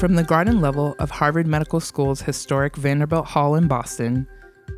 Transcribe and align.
From 0.00 0.14
the 0.14 0.24
garden 0.24 0.62
level 0.62 0.96
of 0.98 1.10
Harvard 1.10 1.46
Medical 1.46 1.78
School's 1.78 2.22
historic 2.22 2.74
Vanderbilt 2.74 3.26
Hall 3.26 3.54
in 3.54 3.68
Boston, 3.68 4.26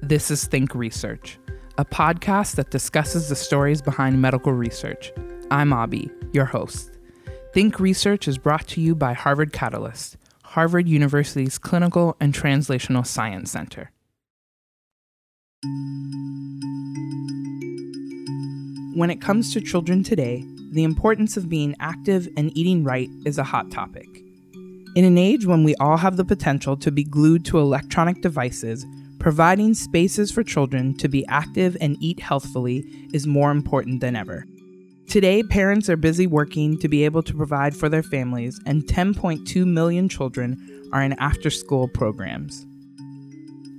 this 0.01 0.33
is 0.33 0.47
Think 0.47 0.75
Research, 0.75 1.39
a 1.79 1.85
podcast 1.85 2.57
that 2.57 2.73
discusses 2.73 3.29
the 3.29 3.37
stories 3.37 3.81
behind 3.81 4.21
medical 4.21 4.53
research. 4.53 5.13
I'm 5.49 5.73
Abby, 5.73 6.11
your 6.33 6.47
host. 6.47 6.99
Think 7.55 7.79
Research 7.79 8.27
is 8.27 8.37
brought 8.37 8.67
to 8.67 8.81
you 8.81 8.97
by 8.97 9.13
Harvard 9.13 9.53
Catalyst, 9.53 10.17
Harvard 10.43 10.89
University's 10.89 11.57
Clinical 11.57 12.17
and 12.19 12.35
Translational 12.35 13.07
Science 13.07 13.53
Center. 13.53 13.93
When 18.97 19.09
it 19.09 19.21
comes 19.21 19.53
to 19.53 19.61
children 19.61 20.03
today, 20.03 20.45
the 20.73 20.83
importance 20.83 21.37
of 21.37 21.49
being 21.49 21.77
active 21.79 22.29
and 22.37 22.51
eating 22.59 22.83
right 22.83 23.09
is 23.25 23.39
a 23.39 23.45
hot 23.45 23.71
topic. 23.71 24.09
In 24.95 25.07
an 25.07 25.17
age 25.17 25.47
when 25.47 25.65
we 25.65 25.75
all 25.77 25.97
have 25.97 26.19
the 26.19 26.25
potential 26.25 26.77
to 26.77 26.91
be 26.91 27.03
glued 27.03 27.47
to 27.47 27.59
electronic 27.59 28.21
devices, 28.21 28.85
providing 29.19 29.73
spaces 29.73 30.31
for 30.31 30.43
children 30.43 30.95
to 30.99 31.09
be 31.09 31.27
active 31.29 31.79
and 31.81 31.97
eat 32.01 32.21
healthfully 32.21 32.85
is 33.15 33.27
more 33.27 33.51
important 33.51 34.03
than 34.03 34.15
ever. 34.15 34.45
Today, 35.09 35.43
parents 35.45 35.89
are 35.89 35.97
busy 35.97 36.27
working 36.27 36.79
to 36.79 36.89
be 36.89 37.07
able 37.07 37.23
to 37.23 37.35
provide 37.35 37.75
for 37.75 37.89
their 37.89 38.03
families, 38.03 38.61
and 38.67 38.83
10.2 38.83 39.67
million 39.67 40.11
children 40.11 40.91
are 40.93 41.03
in 41.03 41.15
after 41.15 41.49
school 41.49 41.89
programs. 41.89 42.67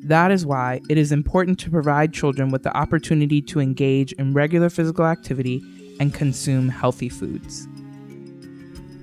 That 0.06 0.32
is 0.32 0.48
why 0.48 0.82
it 0.90 0.98
is 0.98 1.12
important 1.12 1.59
to 1.59 1.70
provide 1.70 2.12
children 2.12 2.50
with 2.50 2.64
the 2.64 2.76
opportunity 2.76 3.40
to 3.44 3.59
engage 3.59 4.14
in 4.14 4.34
regular 4.34 4.72
physical 4.72 5.06
activity 5.06 5.62
and 6.00 6.12
consume 6.12 6.70
healthy 6.70 7.09
foods. 7.09 7.68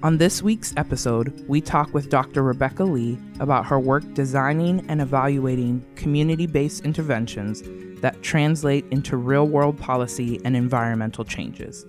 On 0.03 0.17
this 0.17 0.43
week's 0.43 0.73
episode, 0.79 1.45
we 1.47 1.61
talk 1.61 1.93
with 1.93 2.09
Dr. 2.09 2.43
Rebekka 2.43 2.91
Lee 2.91 3.19
about 3.39 3.67
her 3.67 3.79
work 3.79 4.15
designing 4.15 4.83
and 4.89 5.03
evaluating 5.03 5.85
community 5.95 6.47
based 6.47 6.87
interventions 6.87 7.63
that 8.01 8.23
translate 8.23 8.87
into 8.91 9.19
real 9.19 9.47
world 9.47 9.79
policy 9.79 10.41
and 10.43 10.57
environmental 10.57 11.23
changes. 11.23 11.85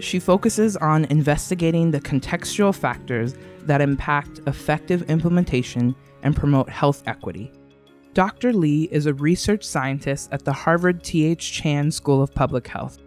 She 0.00 0.18
focuses 0.18 0.76
on 0.78 1.04
investigating 1.04 1.92
the 1.92 2.00
contextual 2.00 2.74
factors 2.74 3.36
that 3.60 3.80
impact 3.80 4.40
effective 4.48 5.08
implementation 5.08 5.94
and 6.24 6.34
promote 6.34 6.68
health 6.68 7.04
equity. 7.06 7.52
Dr. 8.14 8.52
Lee 8.52 8.88
is 8.90 9.06
a 9.06 9.14
research 9.14 9.62
scientist 9.62 10.28
at 10.32 10.44
the 10.44 10.52
Harvard 10.52 11.04
T.H. 11.04 11.52
Chan 11.52 11.92
School 11.92 12.20
of 12.20 12.34
Public 12.34 12.66
Health. 12.66 12.98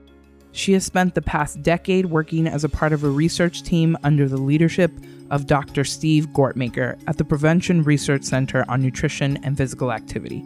She 0.54 0.74
has 0.74 0.86
spent 0.86 1.16
the 1.16 1.22
past 1.22 1.64
decade 1.64 2.08
working 2.08 2.48
as 2.48 2.64
a 2.64 2.70
part 2.70 2.94
of 2.94 3.04
a 3.04 3.10
research 3.10 3.64
team 3.64 3.98
under 4.04 4.28
the 4.28 4.38
leadership 4.38 4.92
of 5.30 5.48
Dr. 5.48 5.84
Steve 5.84 6.28
Gortmaker 6.28 7.02
at 7.08 7.18
the 7.18 7.24
Prevention 7.24 7.84
Research 7.84 8.24
Center 8.24 8.66
on 8.68 8.82
Nutrition 8.82 9.38
and 9.44 9.58
Physical 9.58 9.92
Activity. 9.92 10.44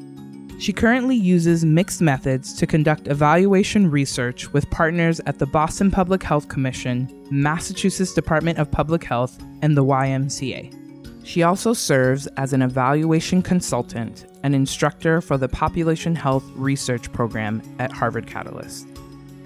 She 0.59 0.71
currently 0.71 1.17
uses 1.17 1.65
mixed 1.65 2.01
methods 2.01 2.53
to 2.53 2.67
conduct 2.67 3.07
evaluation 3.07 3.91
research 3.91 4.53
with 4.53 4.69
partners 4.69 5.19
at 5.25 5.37
the 5.37 5.45
Boston 5.45 5.91
Public 5.91 6.23
Health 6.23 6.47
Commission, 6.47 7.09
Massachusetts 7.29 8.13
Department 8.13 8.57
of 8.59 8.71
Public 8.71 9.03
Health, 9.03 9.37
and 9.61 9.75
the 9.75 9.83
YMCA. 9.83 11.25
She 11.25 11.43
also 11.43 11.73
serves 11.73 12.27
as 12.37 12.53
an 12.53 12.61
evaluation 12.61 13.41
consultant 13.41 14.27
and 14.43 14.55
instructor 14.55 15.19
for 15.19 15.37
the 15.37 15.49
Population 15.49 16.15
Health 16.15 16.45
Research 16.55 17.11
Program 17.11 17.61
at 17.79 17.91
Harvard 17.91 18.27
Catalyst. 18.27 18.87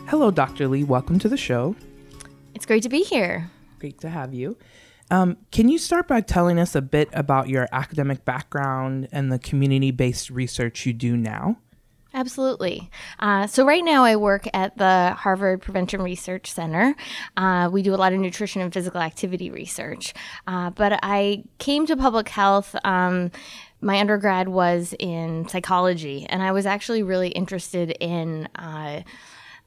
Hello, 0.09 0.31
Dr. 0.31 0.67
Lee. 0.67 0.83
Welcome 0.83 1.19
to 1.19 1.29
the 1.29 1.37
show. 1.37 1.75
It's 2.55 2.65
great 2.65 2.81
to 2.81 2.89
be 2.89 3.03
here. 3.03 3.51
Great 3.77 3.99
to 3.99 4.09
have 4.09 4.33
you. 4.33 4.57
Um, 5.11 5.37
can 5.51 5.69
you 5.69 5.77
start 5.77 6.07
by 6.07 6.21
telling 6.21 6.57
us 6.57 6.73
a 6.73 6.81
bit 6.81 7.09
about 7.13 7.47
your 7.47 7.67
academic 7.71 8.25
background 8.25 9.07
and 9.11 9.31
the 9.31 9.37
community 9.37 9.91
based 9.91 10.31
research 10.31 10.87
you 10.87 10.93
do 10.93 11.15
now? 11.15 11.59
Absolutely. 12.11 12.89
Uh, 13.19 13.45
so, 13.45 13.63
right 13.63 13.83
now, 13.83 14.03
I 14.03 14.15
work 14.15 14.47
at 14.51 14.75
the 14.79 15.13
Harvard 15.15 15.61
Prevention 15.61 16.01
Research 16.01 16.51
Center. 16.51 16.95
Uh, 17.37 17.69
we 17.71 17.83
do 17.83 17.93
a 17.93 17.95
lot 17.97 18.11
of 18.11 18.19
nutrition 18.19 18.63
and 18.63 18.73
physical 18.73 19.01
activity 19.01 19.51
research. 19.51 20.15
Uh, 20.47 20.71
but 20.71 20.99
I 21.03 21.43
came 21.59 21.85
to 21.85 21.95
public 21.95 22.29
health. 22.29 22.75
Um, 22.83 23.29
my 23.79 23.99
undergrad 23.99 24.49
was 24.49 24.95
in 24.97 25.47
psychology, 25.47 26.25
and 26.27 26.41
I 26.41 26.51
was 26.51 26.65
actually 26.65 27.03
really 27.03 27.29
interested 27.29 27.91
in 27.99 28.49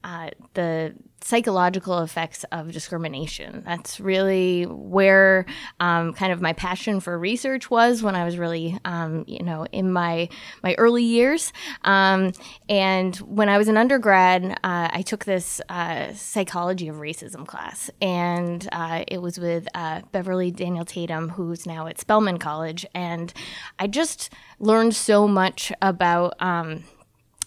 uh, 0.04 0.30
the 0.54 0.94
psychological 1.24 2.00
effects 2.00 2.44
of 2.52 2.72
discrimination. 2.72 3.62
That's 3.64 4.00
really 4.00 4.64
where 4.64 5.46
um, 5.80 6.14
kind 6.14 6.32
of 6.32 6.40
my 6.40 6.52
passion 6.52 7.00
for 7.00 7.18
research 7.18 7.70
was 7.70 8.02
when 8.02 8.16
I 8.16 8.24
was 8.24 8.38
really, 8.38 8.78
um, 8.84 9.24
you 9.26 9.42
know, 9.42 9.66
in 9.72 9.92
my 9.92 10.28
my 10.62 10.74
early 10.78 11.04
years. 11.04 11.52
Um, 11.84 12.32
and 12.68 13.16
when 13.16 13.48
I 13.48 13.58
was 13.58 13.68
an 13.68 13.76
undergrad, 13.76 14.58
uh, 14.64 14.88
I 14.92 15.02
took 15.02 15.24
this 15.24 15.60
uh, 15.68 16.12
psychology 16.14 16.88
of 16.88 16.96
racism 16.96 17.46
class, 17.46 17.90
and 18.00 18.68
uh, 18.72 19.04
it 19.06 19.22
was 19.22 19.38
with 19.38 19.68
uh, 19.74 20.02
Beverly 20.12 20.50
Daniel 20.50 20.84
Tatum, 20.84 21.30
who's 21.30 21.66
now 21.66 21.86
at 21.86 22.00
Spelman 22.00 22.38
College, 22.38 22.84
and 22.94 23.32
I 23.78 23.86
just 23.86 24.30
learned 24.58 24.94
so 24.94 25.28
much 25.28 25.72
about 25.80 26.34
um, 26.40 26.84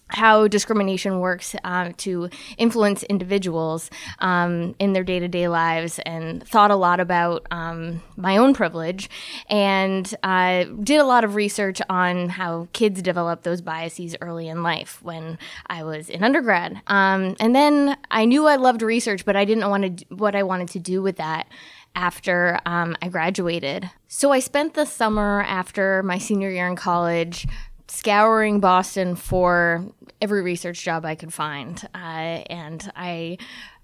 how 0.10 0.48
discrimination 0.48 1.20
works 1.20 1.56
um, 1.64 1.94
to 1.94 2.30
influence 2.58 3.04
individuals 3.04 3.90
um, 4.20 4.76
in 4.80 4.94
their 4.94 5.04
day 5.04 5.20
to 5.20 5.28
day 5.28 5.48
lives 5.48 6.00
and 6.06 6.48
thought 6.48 6.72
a 6.72 6.76
lot 6.76 7.00
about 7.00 7.46
um, 7.52 8.02
my 8.16 8.38
own 8.38 8.54
privilege 8.54 9.10
and 9.50 10.16
uh, 10.24 10.64
did 10.84 11.00
a 11.00 11.04
lot 11.04 11.24
of 11.24 11.36
research 11.36 11.82
on 11.90 12.30
how 12.30 12.68
kids 12.74 13.02
develop 13.02 13.44
those 13.44 13.62
biases 13.62 14.16
early 14.22 14.48
in 14.48 14.62
life 14.62 15.02
when 15.02 15.38
I 15.68 15.84
was 15.84 16.10
in 16.10 16.24
undergrad. 16.24 16.82
Um, 16.88 17.36
and 17.40 17.56
then 17.56 17.98
I 18.12 18.26
knew 18.26 18.46
I 18.46 18.58
loved 18.58 18.82
research, 18.82 19.26
but 19.26 19.36
I 19.36 19.44
didn't 19.44 19.62
know 19.62 19.96
what 20.10 20.36
I 20.36 20.44
wanted 20.44 20.70
to 20.70 20.80
do 20.80 21.02
with 21.02 21.18
that 21.18 21.48
after 21.96 22.60
um, 22.66 22.96
I 23.02 23.10
graduated. 23.10 23.90
So 24.08 24.32
I 24.32 24.40
spent 24.40 24.74
the 24.74 24.86
summer 24.86 25.44
after 25.44 26.04
my 26.04 26.18
senior 26.18 26.50
year 26.50 26.68
in 26.68 26.76
college 26.76 27.48
scouring 27.88 28.60
Boston 28.60 29.16
for 29.16 29.86
every 30.22 30.42
research 30.42 30.84
job 30.84 31.06
I 31.06 31.16
could 31.16 31.34
find. 31.34 31.82
Uh, 31.94 31.98
and 32.50 32.92
I 32.96 33.38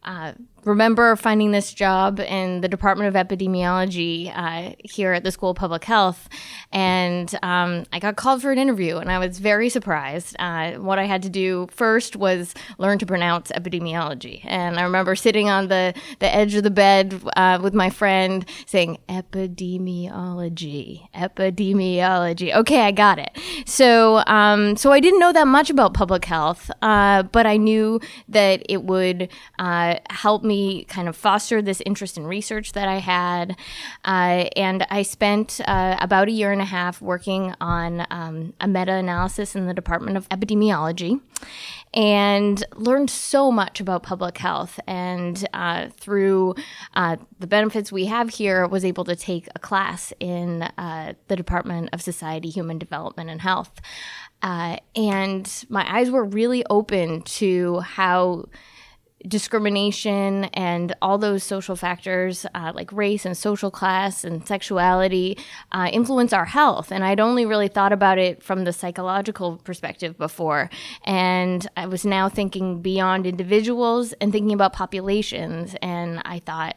uh, 0.04 0.34
remember 0.64 1.16
finding 1.16 1.52
this 1.52 1.74
job 1.74 2.20
in 2.20 2.62
the 2.62 2.68
Department 2.68 3.16
of 3.16 3.28
Epidemiology 3.28 4.32
uh, 4.36 4.74
here 4.84 5.14
at 5.14 5.24
the 5.24 5.32
School 5.32 5.52
of 5.52 5.58
Public 5.58 5.84
Health, 5.84 6.30
and 6.72 7.34
um, 7.42 7.86
I 7.92 8.00
got 8.00 8.16
called 8.16 8.42
for 8.42 8.52
an 8.52 8.58
interview, 8.58 8.98
and 8.98 9.12
I 9.12 9.20
was 9.20 9.40
very 9.40 9.70
surprised. 9.70 10.36
Uh, 10.40 10.74
what 10.74 11.00
I 11.00 11.06
had 11.06 11.24
to 11.24 11.30
do 11.30 11.68
first 11.72 12.16
was 12.16 12.54
learn 12.78 13.00
to 13.00 13.06
pronounce 13.06 13.52
epidemiology, 13.52 14.42
and 14.46 14.78
I 14.78 14.84
remember 14.84 15.16
sitting 15.16 15.50
on 15.50 15.68
the, 15.68 15.94
the 16.20 16.34
edge 16.34 16.56
of 16.56 16.64
the 16.64 16.72
bed 16.72 17.22
uh, 17.36 17.60
with 17.62 17.74
my 17.74 17.90
friend 17.90 18.46
saying, 18.66 18.98
Epidemiology, 19.10 21.10
epidemiology. 21.14 22.54
Okay, 22.54 22.82
I 22.82 22.92
got 22.92 23.20
it. 23.20 23.38
So, 23.66 24.24
um, 24.28 24.78
so 24.78 24.92
I 24.92 25.00
didn't 25.00 25.20
know 25.20 25.34
that 25.34 25.48
much 25.48 25.70
about 25.70 25.94
public 25.94 26.26
health, 26.26 26.70
uh, 26.82 27.24
but 27.24 27.46
I 27.46 27.58
knew 27.58 28.00
that 28.30 28.64
it 28.70 28.84
would 28.84 29.30
uh, 29.60 29.96
help 30.10 30.44
me 30.44 30.51
me 30.52 30.84
kind 30.86 31.08
of 31.08 31.16
foster 31.16 31.62
this 31.62 31.82
interest 31.86 32.18
in 32.18 32.28
research 32.28 32.74
that 32.74 32.88
I 32.88 32.98
had. 32.98 33.56
Uh, 34.04 34.50
and 34.56 34.86
I 34.90 35.02
spent 35.04 35.62
uh, 35.66 35.96
about 36.00 36.28
a 36.28 36.32
year 36.32 36.52
and 36.52 36.62
a 36.62 36.66
half 36.66 37.02
working 37.02 37.54
on 37.62 38.06
um, 38.12 38.54
a 38.60 38.68
meta 38.68 38.94
analysis 38.94 39.56
in 39.56 39.68
the 39.68 39.74
Department 39.74 40.18
of 40.18 40.28
Epidemiology 40.30 41.22
and 41.94 42.64
learned 42.76 43.10
so 43.10 43.52
much 43.52 43.80
about 43.80 44.04
public 44.04 44.38
health. 44.38 44.80
And 44.88 45.48
uh, 45.54 45.90
through 45.98 46.56
uh, 46.94 47.18
the 47.40 47.48
benefits 47.48 47.92
we 47.92 48.06
have 48.06 48.30
here, 48.30 48.68
was 48.68 48.84
able 48.86 49.06
to 49.06 49.16
take 49.16 49.48
a 49.56 49.60
class 49.60 50.14
in 50.20 50.64
uh, 50.78 51.14
the 51.28 51.36
Department 51.36 51.90
of 51.94 52.02
Society, 52.02 52.50
Human 52.50 52.78
Development, 52.78 53.30
and 53.30 53.42
Health. 53.42 53.72
Uh, 54.42 54.78
and 54.96 55.66
my 55.70 55.86
eyes 55.98 56.10
were 56.10 56.24
really 56.24 56.64
open 56.70 57.22
to 57.22 57.80
how 57.80 58.46
discrimination 59.28 60.46
and 60.46 60.96
all 61.02 61.18
those 61.18 61.44
social 61.44 61.76
factors 61.76 62.46
uh, 62.56 62.72
like 62.74 62.92
race 62.92 63.26
and 63.26 63.38
social 63.38 63.72
class 63.72 64.24
and 64.24 64.48
sexuality 64.48 65.38
uh, 65.72 65.90
influence 65.92 66.34
our 66.34 66.46
health. 66.46 66.92
And 66.92 67.04
I'd 67.04 67.20
only 67.20 67.46
really 67.46 67.68
thought 67.68 67.94
about 67.94 68.18
it 68.18 68.44
from 68.44 68.64
the 68.64 68.74
psychological 68.74 69.58
perspective 69.58 70.18
before. 70.18 70.70
And 71.06 71.68
I 71.78 71.88
was 71.88 72.06
now 72.06 72.30
thinking 72.30 72.82
beyond 72.82 73.26
individuals 73.26 74.14
and 74.14 74.32
thinking 74.32 74.54
about 74.54 74.74
populations. 74.74 75.76
And 75.82 76.22
I 76.26 76.40
thought, 76.40 76.76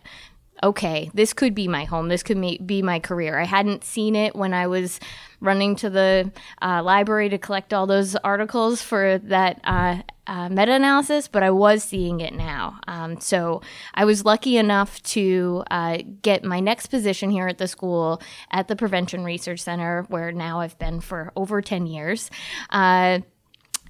okay, 0.63 1.11
this 1.15 1.33
could 1.33 1.55
be 1.55 1.69
my 1.69 1.85
home. 1.85 2.09
This 2.09 2.23
could 2.23 2.41
be 2.67 2.83
my 2.83 3.01
career. 3.01 3.39
I 3.39 3.45
hadn't 3.45 3.85
seen 3.85 4.17
it 4.17 4.35
when 4.35 4.55
I 4.55 4.67
was 4.67 5.01
running 5.41 5.77
to 5.77 5.91
the 5.91 6.33
uh, 6.63 6.83
library 6.83 7.29
to 7.29 7.39
collect 7.39 7.75
all 7.75 7.87
those 7.87 8.17
articles 8.17 8.83
for 8.83 9.19
that 9.19 9.61
uh, 9.65 9.99
uh, 10.27 10.49
meta 10.49 10.73
analysis, 10.73 11.29
but 11.29 11.43
I 11.43 11.51
was 11.51 11.83
seeing 11.83 12.21
it 12.21 12.35
now. 12.35 12.81
Um, 12.87 13.21
so 13.21 13.63
I 13.95 14.05
was 14.05 14.25
lucky 14.25 14.57
enough 14.57 15.03
to 15.05 15.65
uh, 15.71 15.99
get 16.23 16.45
my 16.45 16.61
next 16.61 16.87
position 16.87 17.31
here 17.31 17.47
at 17.49 17.59
the 17.59 17.69
school 17.69 18.23
at 18.51 18.69
the 18.69 18.77
Prevention 18.77 19.25
Research 19.25 19.61
Center, 19.61 20.05
where 20.09 20.33
now 20.33 20.61
I've 20.61 20.79
been 20.79 21.01
for 21.01 21.33
over 21.37 21.61
10 21.61 21.87
years. 21.87 22.31
Uh, 22.71 23.21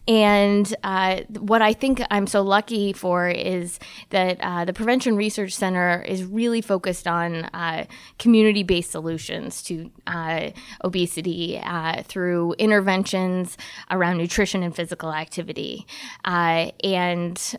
and 0.07 0.75
uh, 0.83 1.23
what 1.39 1.63
I 1.63 1.73
think 1.73 2.03
I'm 2.11 2.27
so 2.27 2.43
lucky 2.43 2.93
for 2.93 3.29
is 3.29 3.79
that 4.11 4.39
uh, 4.41 4.65
the 4.65 4.73
Prevention 4.73 5.17
Research 5.17 5.55
Center 5.55 6.03
is 6.03 6.25
really 6.25 6.61
focused 6.61 7.07
on 7.07 7.45
uh, 7.45 7.87
community 8.19 8.63
based 8.63 8.91
solutions 8.91 9.63
to 9.65 9.91
uh, 10.07 10.51
obesity 10.83 11.59
uh, 11.59 12.03
through 12.03 12.53
interventions 12.55 13.57
around 13.91 14.19
nutrition 14.19 14.63
and 14.63 14.77
physical 14.77 15.13
activity. 15.13 15.87
Uh, 16.25 16.71
and 16.83 17.57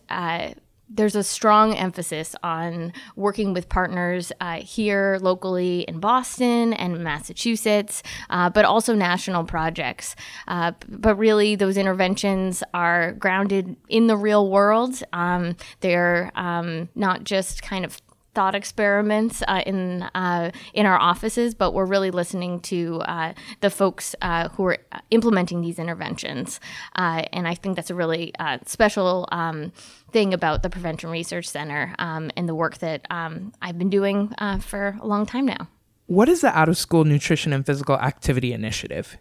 there's 0.89 1.15
a 1.15 1.23
strong 1.23 1.73
emphasis 1.75 2.35
on 2.43 2.93
working 3.15 3.53
with 3.53 3.69
partners 3.69 4.31
uh, 4.39 4.59
here 4.61 5.17
locally 5.21 5.81
in 5.81 5.99
Boston 5.99 6.73
and 6.73 7.03
Massachusetts, 7.03 8.03
uh, 8.29 8.49
but 8.49 8.65
also 8.65 8.93
national 8.93 9.43
projects. 9.43 10.15
Uh, 10.47 10.73
but 10.87 11.15
really, 11.15 11.55
those 11.55 11.77
interventions 11.77 12.63
are 12.73 13.13
grounded 13.13 13.75
in 13.89 14.07
the 14.07 14.17
real 14.17 14.49
world. 14.49 15.01
Um, 15.13 15.55
they're 15.79 16.31
um, 16.35 16.89
not 16.95 17.23
just 17.23 17.61
kind 17.61 17.83
of 17.85 17.99
thought 18.35 18.53
experiments 18.53 19.41
uh, 19.47 19.63
in 19.65 20.03
uh, 20.13 20.51
in 20.73 20.85
our 20.85 20.99
offices, 20.99 21.55
but 21.55 21.73
we're 21.73 21.85
really 21.85 22.11
listening 22.11 22.59
to 22.61 23.01
uh, 23.01 23.33
the 23.61 23.69
folks 23.69 24.15
uh, 24.21 24.49
who 24.49 24.65
are 24.65 24.77
implementing 25.09 25.61
these 25.61 25.79
interventions, 25.79 26.59
uh, 26.95 27.23
and 27.33 27.47
I 27.47 27.55
think 27.55 27.75
that's 27.75 27.89
a 27.89 27.95
really 27.95 28.33
uh, 28.37 28.59
special. 28.65 29.27
Um, 29.31 29.71
thing 30.11 30.33
about 30.33 30.63
the 30.63 30.69
Prevention 30.69 31.09
Research 31.09 31.45
Center 31.45 31.93
um, 31.99 32.31
and 32.37 32.47
the 32.47 32.55
work 32.55 32.77
that 32.77 33.05
um, 33.09 33.51
I've 33.61 33.77
been 33.77 33.89
doing 33.89 34.33
for 34.61 34.97
a 35.01 35.05
long 35.05 35.25
time 35.25 35.45
now. 35.45 35.67
What 36.05 36.29
is 36.29 36.39
the 36.39 36.57
Out 36.57 36.69
of 36.69 36.77
School 36.77 37.03
Nutrition 37.03 37.51
and 37.51 37.65
Physical 37.65 37.97
Activity 37.97 38.53
Initiative? 38.53 39.17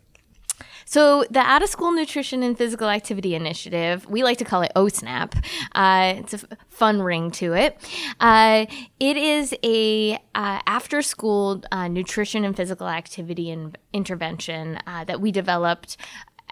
So, 0.84 1.24
the 1.30 1.40
Out 1.40 1.62
of 1.62 1.68
School 1.68 1.92
Nutrition 1.92 2.42
and 2.42 2.56
Physical 2.56 2.88
Activity 2.88 3.34
Initiative, 3.34 4.08
we 4.08 4.22
like 4.22 4.38
to 4.38 4.44
call 4.44 4.62
it 4.62 4.72
OSNAP. 4.76 5.34
Uh, 5.72 6.14
it's 6.18 6.34
a 6.34 6.36
f- 6.36 6.58
fun 6.68 7.02
ring 7.02 7.30
to 7.32 7.54
it. 7.54 7.78
Uh, 8.20 8.66
it 9.00 9.16
is 9.16 9.54
a 9.62 10.14
uh, 10.34 10.60
after 10.66 11.02
school 11.02 11.62
uh, 11.72 11.88
nutrition 11.88 12.44
and 12.44 12.56
physical 12.56 12.88
activity 12.88 13.50
in- 13.50 13.74
intervention 13.92 14.78
uh, 14.86 15.04
that 15.04 15.20
we 15.20 15.32
developed 15.32 15.96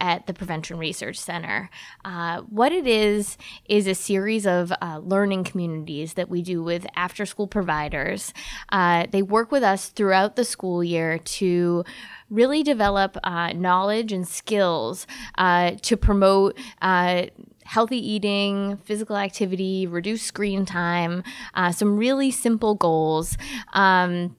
at 0.02 0.26
the 0.26 0.34
Prevention 0.34 0.78
Research 0.78 1.16
Center. 1.16 1.70
Uh, 2.04 2.40
what 2.40 2.72
it 2.72 2.88
is, 2.88 3.38
is 3.66 3.86
a 3.86 3.94
series 3.94 4.46
of 4.46 4.72
uh, 4.82 4.98
learning 5.02 5.44
communities 5.44 6.14
that 6.14 6.28
we 6.28 6.42
do 6.42 6.60
with 6.60 6.84
after 6.96 7.24
school 7.24 7.46
providers. 7.46 8.34
Uh, 8.70 9.06
they 9.12 9.22
work 9.22 9.52
with 9.52 9.62
us 9.62 9.88
throughout 9.88 10.34
the 10.34 10.44
school 10.44 10.82
year 10.82 11.18
to 11.18 11.84
really 12.28 12.64
develop 12.64 13.16
uh, 13.22 13.52
knowledge 13.52 14.12
and 14.12 14.26
skills 14.26 15.06
uh, 15.38 15.70
to 15.82 15.96
promote 15.96 16.58
uh, 16.82 17.26
healthy 17.64 17.96
eating, 17.96 18.78
physical 18.78 19.16
activity, 19.16 19.86
reduce 19.86 20.22
screen 20.22 20.66
time, 20.66 21.22
uh, 21.54 21.70
some 21.70 21.96
really 21.96 22.32
simple 22.32 22.74
goals 22.74 23.36
um, 23.72 24.36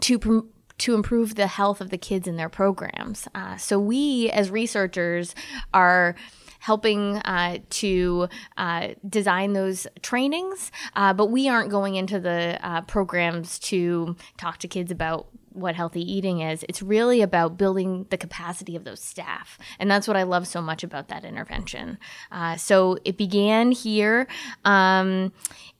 to 0.00 0.18
pr- 0.20 0.46
to 0.78 0.94
improve 0.94 1.34
the 1.34 1.46
health 1.46 1.80
of 1.80 1.90
the 1.90 1.98
kids 1.98 2.26
in 2.26 2.36
their 2.36 2.48
programs. 2.48 3.28
Uh, 3.34 3.56
so 3.56 3.78
we, 3.78 4.30
as 4.30 4.50
researchers, 4.50 5.34
are 5.72 6.14
helping 6.62 7.16
uh, 7.18 7.58
to 7.70 8.28
uh, 8.56 8.88
design 9.08 9.52
those 9.52 9.86
trainings, 10.00 10.70
uh, 10.94 11.12
but 11.12 11.26
we 11.26 11.48
aren't 11.48 11.70
going 11.70 11.96
into 11.96 12.20
the 12.20 12.56
uh, 12.62 12.80
programs 12.82 13.58
to 13.58 14.14
talk 14.36 14.58
to 14.58 14.68
kids 14.68 14.92
about 14.92 15.26
what 15.54 15.74
healthy 15.74 16.00
eating 16.00 16.40
is. 16.40 16.64
It's 16.68 16.80
really 16.80 17.20
about 17.20 17.56
building 17.56 18.06
the 18.10 18.16
capacity 18.16 18.76
of 18.76 18.84
those 18.84 19.00
staff. 19.00 19.58
And 19.78 19.90
that's 19.90 20.08
what 20.08 20.16
I 20.16 20.22
love 20.22 20.46
so 20.46 20.62
much 20.62 20.82
about 20.84 21.08
that 21.08 21.24
intervention. 21.24 21.98
Uh, 22.30 22.56
so 22.56 22.96
it 23.04 23.16
began 23.16 23.72
here. 23.72 24.26
Um, 24.64 25.32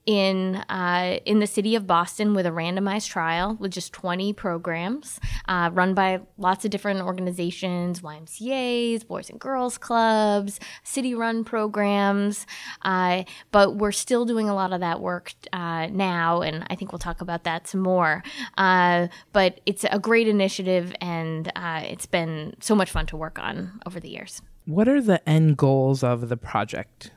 in 0.07 0.57
uh, 0.69 1.19
in 1.25 1.39
the 1.39 1.47
city 1.47 1.75
of 1.75 1.87
Boston 1.87 2.35
with 2.35 2.47
a 2.47 2.51
randomized 2.51 3.09
trial 3.09 3.57
with 3.61 3.73
just 3.73 3.93
20 3.93 4.33
programs 4.33 5.21
uh, 5.49 5.71
run 5.73 5.95
by 5.95 6.21
lots 6.39 6.65
of 6.65 6.71
different 6.71 7.01
organizations, 7.01 8.01
YMCA's, 8.01 9.05
Boys 9.05 9.31
and 9.31 9.39
Girls 9.41 9.79
Clubs, 9.79 10.59
city-run 10.83 11.45
programs. 11.45 12.47
Uh, 12.83 13.25
but 13.51 13.77
we're 13.77 13.93
still 13.93 14.25
doing 14.25 14.49
a 14.49 14.55
lot 14.55 14.73
of 14.73 14.81
that 14.81 15.01
work 15.01 15.33
uh, 15.53 15.87
now, 15.87 16.43
and 16.43 16.65
I 16.71 16.75
think 16.75 16.93
we'll 16.93 16.99
talk 16.99 17.21
about 17.21 17.45
that 17.45 17.69
some 17.69 17.81
more. 17.81 18.23
Uh, 18.57 19.09
but 19.33 19.61
it's 19.67 19.85
a 19.91 19.99
great 19.99 20.29
initiative, 20.29 20.95
and 21.01 21.51
uh, 21.57 21.83
it's 21.85 22.07
been 22.07 22.55
so 22.61 22.75
much 22.75 22.91
fun 22.91 23.07
to 23.07 23.17
work 23.17 23.39
on 23.39 23.81
over 23.87 24.01
the 24.01 24.09
years. 24.09 24.43
What 24.65 24.89
are 24.89 25.01
the 25.01 25.27
end 25.29 25.57
goals 25.57 26.05
of 26.05 26.29
the 26.29 26.37
project? 26.37 27.11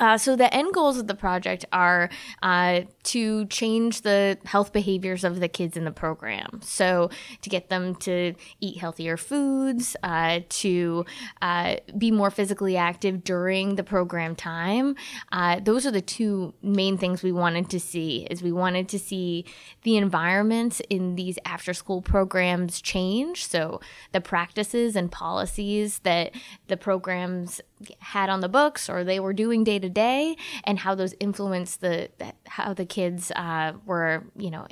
Uh, 0.00 0.18
so 0.18 0.34
the 0.34 0.52
end 0.52 0.72
goals 0.74 0.98
of 0.98 1.06
the 1.06 1.14
project 1.14 1.64
are 1.72 2.10
uh, 2.42 2.80
to 3.04 3.46
change 3.46 4.02
the 4.02 4.38
health 4.44 4.72
behaviors 4.72 5.22
of 5.22 5.40
the 5.40 5.48
kids 5.48 5.76
in 5.76 5.84
the 5.84 5.92
program. 5.92 6.60
So 6.62 7.10
to 7.42 7.50
get 7.50 7.68
them 7.68 7.94
to 7.96 8.34
eat 8.60 8.78
healthier 8.78 9.16
foods, 9.16 9.96
uh, 10.02 10.40
to 10.48 11.04
uh, 11.40 11.76
be 11.96 12.10
more 12.10 12.30
physically 12.30 12.76
active 12.76 13.22
during 13.22 13.76
the 13.76 13.84
program 13.84 14.34
time. 14.34 14.96
Uh, 15.30 15.60
those 15.60 15.86
are 15.86 15.90
the 15.90 16.00
two 16.00 16.54
main 16.62 16.96
things 16.98 17.22
we 17.22 17.32
wanted 17.32 17.70
to 17.70 17.80
see. 17.80 18.26
Is 18.30 18.42
we 18.42 18.52
wanted 18.52 18.88
to 18.88 18.98
see 18.98 19.44
the 19.82 19.96
environments 19.96 20.80
in 20.90 21.16
these 21.16 21.38
after-school 21.44 22.02
programs 22.02 22.80
change. 22.80 23.46
So 23.46 23.80
the 24.12 24.20
practices 24.20 24.96
and 24.96 25.10
policies 25.10 26.00
that 26.00 26.32
the 26.68 26.76
programs 26.76 27.60
had 27.98 28.30
on 28.30 28.40
the 28.40 28.48
books 28.48 28.88
or 28.88 29.04
they 29.04 29.20
were 29.20 29.32
doing 29.32 29.64
day 29.64 29.78
to 29.82 29.88
day 29.88 30.36
and 30.64 30.78
how 30.78 30.94
those 30.94 31.14
influenced 31.20 31.80
the 31.80 32.08
how 32.46 32.72
the 32.72 32.86
kids 32.86 33.30
uh, 33.36 33.72
were 33.86 34.24
you 34.36 34.50
know 34.50 34.66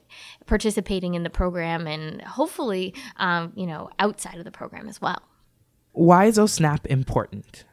participating 0.46 1.14
in 1.14 1.22
the 1.22 1.30
program 1.30 1.86
and 1.86 2.22
hopefully 2.22 2.94
um, 3.16 3.52
you 3.54 3.66
know 3.66 3.90
outside 3.98 4.38
of 4.38 4.44
the 4.44 4.50
program 4.50 4.88
as 4.88 5.00
well. 5.00 5.22
Why 5.92 6.26
is 6.26 6.38
osnap 6.38 6.86
important? 6.86 7.64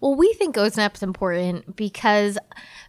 Well 0.00 0.14
we 0.14 0.32
think 0.34 0.56
osnap 0.56 0.96
is 0.96 1.02
important 1.02 1.76
because 1.76 2.38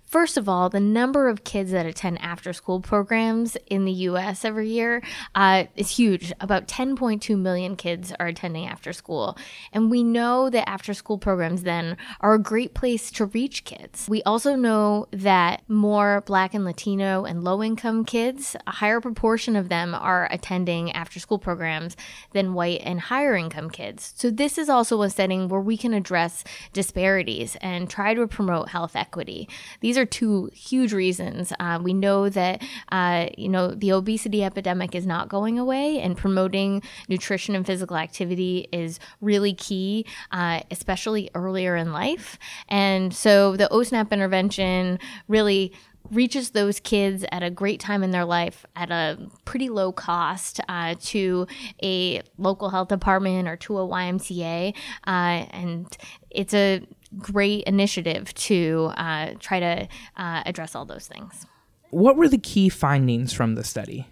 First 0.07 0.37
of 0.37 0.47
all, 0.47 0.69
the 0.69 0.79
number 0.79 1.27
of 1.27 1.43
kids 1.43 1.71
that 1.71 1.85
attend 1.85 2.21
after 2.21 2.53
school 2.53 2.79
programs 2.79 3.57
in 3.67 3.83
the 3.83 3.91
US 3.91 4.45
every 4.45 4.69
year 4.69 5.03
uh, 5.35 5.65
is 5.75 5.97
huge. 5.97 6.31
About 6.39 6.65
10.2 6.65 7.37
million 7.37 7.75
kids 7.75 8.13
are 8.17 8.27
attending 8.27 8.65
after 8.65 8.93
school. 8.93 9.37
And 9.73 9.91
we 9.91 10.03
know 10.03 10.49
that 10.49 10.67
after 10.67 10.93
school 10.93 11.17
programs 11.17 11.63
then 11.63 11.97
are 12.21 12.35
a 12.35 12.39
great 12.39 12.73
place 12.73 13.11
to 13.11 13.25
reach 13.25 13.65
kids. 13.65 14.07
We 14.07 14.23
also 14.23 14.55
know 14.55 15.09
that 15.11 15.63
more 15.67 16.23
Black 16.25 16.53
and 16.53 16.63
Latino 16.63 17.25
and 17.25 17.43
low 17.43 17.61
income 17.61 18.05
kids, 18.05 18.55
a 18.65 18.71
higher 18.71 19.01
proportion 19.01 19.57
of 19.57 19.67
them 19.67 19.93
are 19.93 20.29
attending 20.31 20.89
after 20.93 21.19
school 21.19 21.37
programs 21.37 21.97
than 22.31 22.53
white 22.53 22.79
and 22.85 23.01
higher 23.01 23.35
income 23.35 23.69
kids. 23.69 24.13
So, 24.15 24.29
this 24.29 24.57
is 24.57 24.69
also 24.69 25.01
a 25.01 25.09
setting 25.09 25.49
where 25.49 25.59
we 25.59 25.75
can 25.75 25.93
address 25.93 26.45
disparities 26.71 27.57
and 27.59 27.89
try 27.89 28.13
to 28.13 28.25
promote 28.25 28.69
health 28.69 28.95
equity. 28.95 29.49
These 29.81 29.96
these 29.97 30.03
are 30.03 30.05
two 30.05 30.49
huge 30.53 30.93
reasons. 30.93 31.51
Uh, 31.59 31.79
we 31.81 31.91
know 31.91 32.29
that 32.29 32.61
uh, 32.91 33.27
you 33.35 33.49
know 33.49 33.69
the 33.69 33.91
obesity 33.91 34.43
epidemic 34.43 34.93
is 34.93 35.07
not 35.07 35.27
going 35.27 35.57
away, 35.57 35.99
and 35.99 36.15
promoting 36.15 36.83
nutrition 37.09 37.55
and 37.55 37.65
physical 37.65 37.97
activity 37.97 38.67
is 38.71 38.99
really 39.21 39.55
key, 39.55 40.05
uh, 40.31 40.61
especially 40.69 41.31
earlier 41.33 41.75
in 41.75 41.91
life. 41.91 42.37
And 42.69 43.11
so 43.11 43.57
the 43.57 43.67
OSNAP 43.71 44.11
intervention 44.11 44.99
really 45.27 45.73
reaches 46.11 46.51
those 46.51 46.79
kids 46.79 47.25
at 47.31 47.43
a 47.43 47.49
great 47.49 47.79
time 47.79 48.03
in 48.03 48.11
their 48.11 48.23
life 48.23 48.65
at 48.75 48.91
a 48.91 49.17
pretty 49.45 49.67
low 49.67 49.91
cost 49.91 50.61
uh, 50.69 50.95
to 51.01 51.47
a 51.83 52.21
local 52.37 52.69
health 52.69 52.87
department 52.87 53.47
or 53.47 53.57
to 53.57 53.77
a 53.77 53.87
YMCA. 53.87 54.73
Uh, 55.05 55.09
and 55.09 55.97
it's 56.29 56.53
a 56.53 56.81
great 57.17 57.63
initiative 57.65 58.33
to 58.33 58.91
uh, 58.97 59.31
try 59.39 59.59
to 59.59 59.87
uh, 60.17 60.43
address 60.45 60.75
all 60.75 60.85
those 60.85 61.07
things. 61.07 61.45
What 61.89 62.17
were 62.17 62.27
the 62.27 62.37
key 62.37 62.69
findings 62.69 63.33
from 63.33 63.55
the 63.55 63.63
study? 63.63 64.07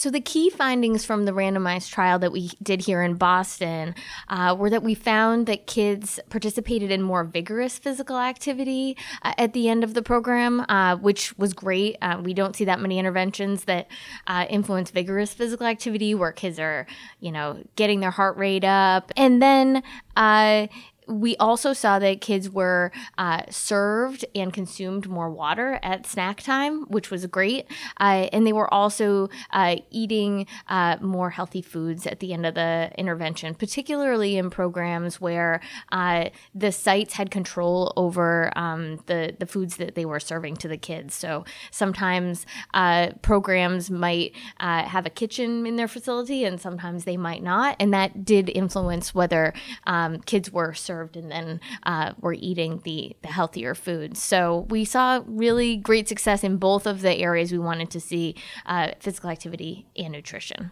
So, 0.00 0.08
the 0.08 0.20
key 0.20 0.48
findings 0.48 1.04
from 1.04 1.26
the 1.26 1.32
randomized 1.32 1.90
trial 1.90 2.18
that 2.20 2.32
we 2.32 2.52
did 2.62 2.80
here 2.80 3.02
in 3.02 3.16
Boston 3.16 3.94
uh, 4.28 4.56
were 4.58 4.70
that 4.70 4.82
we 4.82 4.94
found 4.94 5.46
that 5.46 5.66
kids 5.66 6.18
participated 6.30 6.90
in 6.90 7.02
more 7.02 7.22
vigorous 7.22 7.78
physical 7.78 8.16
activity 8.16 8.96
uh, 9.20 9.34
at 9.36 9.52
the 9.52 9.68
end 9.68 9.84
of 9.84 9.92
the 9.92 10.00
program, 10.00 10.64
uh, 10.70 10.96
which 10.96 11.36
was 11.36 11.52
great. 11.52 11.98
Uh, 12.00 12.18
we 12.24 12.32
don't 12.32 12.56
see 12.56 12.64
that 12.64 12.80
many 12.80 12.98
interventions 12.98 13.64
that 13.64 13.88
uh, 14.26 14.46
influence 14.48 14.90
vigorous 14.90 15.34
physical 15.34 15.66
activity 15.66 16.14
where 16.14 16.32
kids 16.32 16.58
are, 16.58 16.86
you 17.18 17.30
know, 17.30 17.62
getting 17.76 18.00
their 18.00 18.10
heart 18.10 18.38
rate 18.38 18.64
up. 18.64 19.12
And 19.18 19.42
then 19.42 19.82
uh, 20.16 20.68
we 21.10 21.36
also 21.36 21.72
saw 21.72 21.98
that 21.98 22.20
kids 22.20 22.48
were 22.48 22.92
uh, 23.18 23.42
served 23.50 24.24
and 24.34 24.52
consumed 24.52 25.08
more 25.08 25.30
water 25.30 25.80
at 25.82 26.06
snack 26.06 26.40
time, 26.42 26.82
which 26.84 27.10
was 27.10 27.26
great. 27.26 27.66
Uh, 27.98 28.28
and 28.32 28.46
they 28.46 28.52
were 28.52 28.72
also 28.72 29.28
uh, 29.50 29.76
eating 29.90 30.46
uh, 30.68 30.96
more 31.00 31.30
healthy 31.30 31.62
foods 31.62 32.06
at 32.06 32.20
the 32.20 32.32
end 32.32 32.46
of 32.46 32.54
the 32.54 32.90
intervention, 32.96 33.54
particularly 33.54 34.36
in 34.36 34.50
programs 34.50 35.20
where 35.20 35.60
uh, 35.90 36.28
the 36.54 36.70
sites 36.70 37.14
had 37.14 37.30
control 37.30 37.92
over 37.96 38.52
um, 38.56 38.98
the, 39.06 39.34
the 39.38 39.46
foods 39.46 39.76
that 39.76 39.94
they 39.94 40.04
were 40.04 40.20
serving 40.20 40.56
to 40.56 40.68
the 40.68 40.76
kids. 40.76 41.14
So 41.14 41.44
sometimes 41.70 42.46
uh, 42.74 43.10
programs 43.22 43.90
might 43.90 44.34
have 44.58 45.06
a 45.06 45.10
kitchen 45.10 45.66
in 45.66 45.76
their 45.76 45.88
facility, 45.88 46.44
and 46.44 46.60
sometimes 46.60 47.04
they 47.04 47.16
might 47.16 47.42
not. 47.42 47.76
And 47.80 47.92
that 47.92 48.24
did 48.24 48.48
influence 48.48 49.14
whether 49.14 49.52
um, 49.84 50.20
kids 50.20 50.52
were 50.52 50.72
served 50.74 50.99
and 51.14 51.30
then 51.30 51.60
uh, 51.84 52.12
were 52.20 52.34
eating 52.34 52.80
the, 52.84 53.16
the 53.22 53.28
healthier 53.28 53.74
foods. 53.74 54.22
So 54.22 54.66
we 54.70 54.84
saw 54.84 55.22
really 55.26 55.76
great 55.76 56.08
success 56.08 56.44
in 56.44 56.56
both 56.56 56.86
of 56.86 57.00
the 57.02 57.16
areas 57.16 57.52
we 57.52 57.58
wanted 57.58 57.90
to 57.90 58.00
see 58.00 58.34
uh, 58.66 58.92
physical 59.00 59.30
activity 59.30 59.86
and 59.96 60.12
nutrition. 60.12 60.70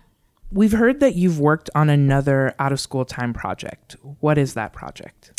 We've 0.50 0.72
heard 0.72 1.00
that 1.00 1.14
you've 1.14 1.38
worked 1.38 1.68
on 1.74 1.90
another 1.90 2.54
out 2.58 2.72
of 2.72 2.80
school 2.80 3.04
time 3.04 3.34
project. 3.34 3.96
What 4.20 4.38
is 4.38 4.54
that 4.54 4.72
project? 4.72 5.32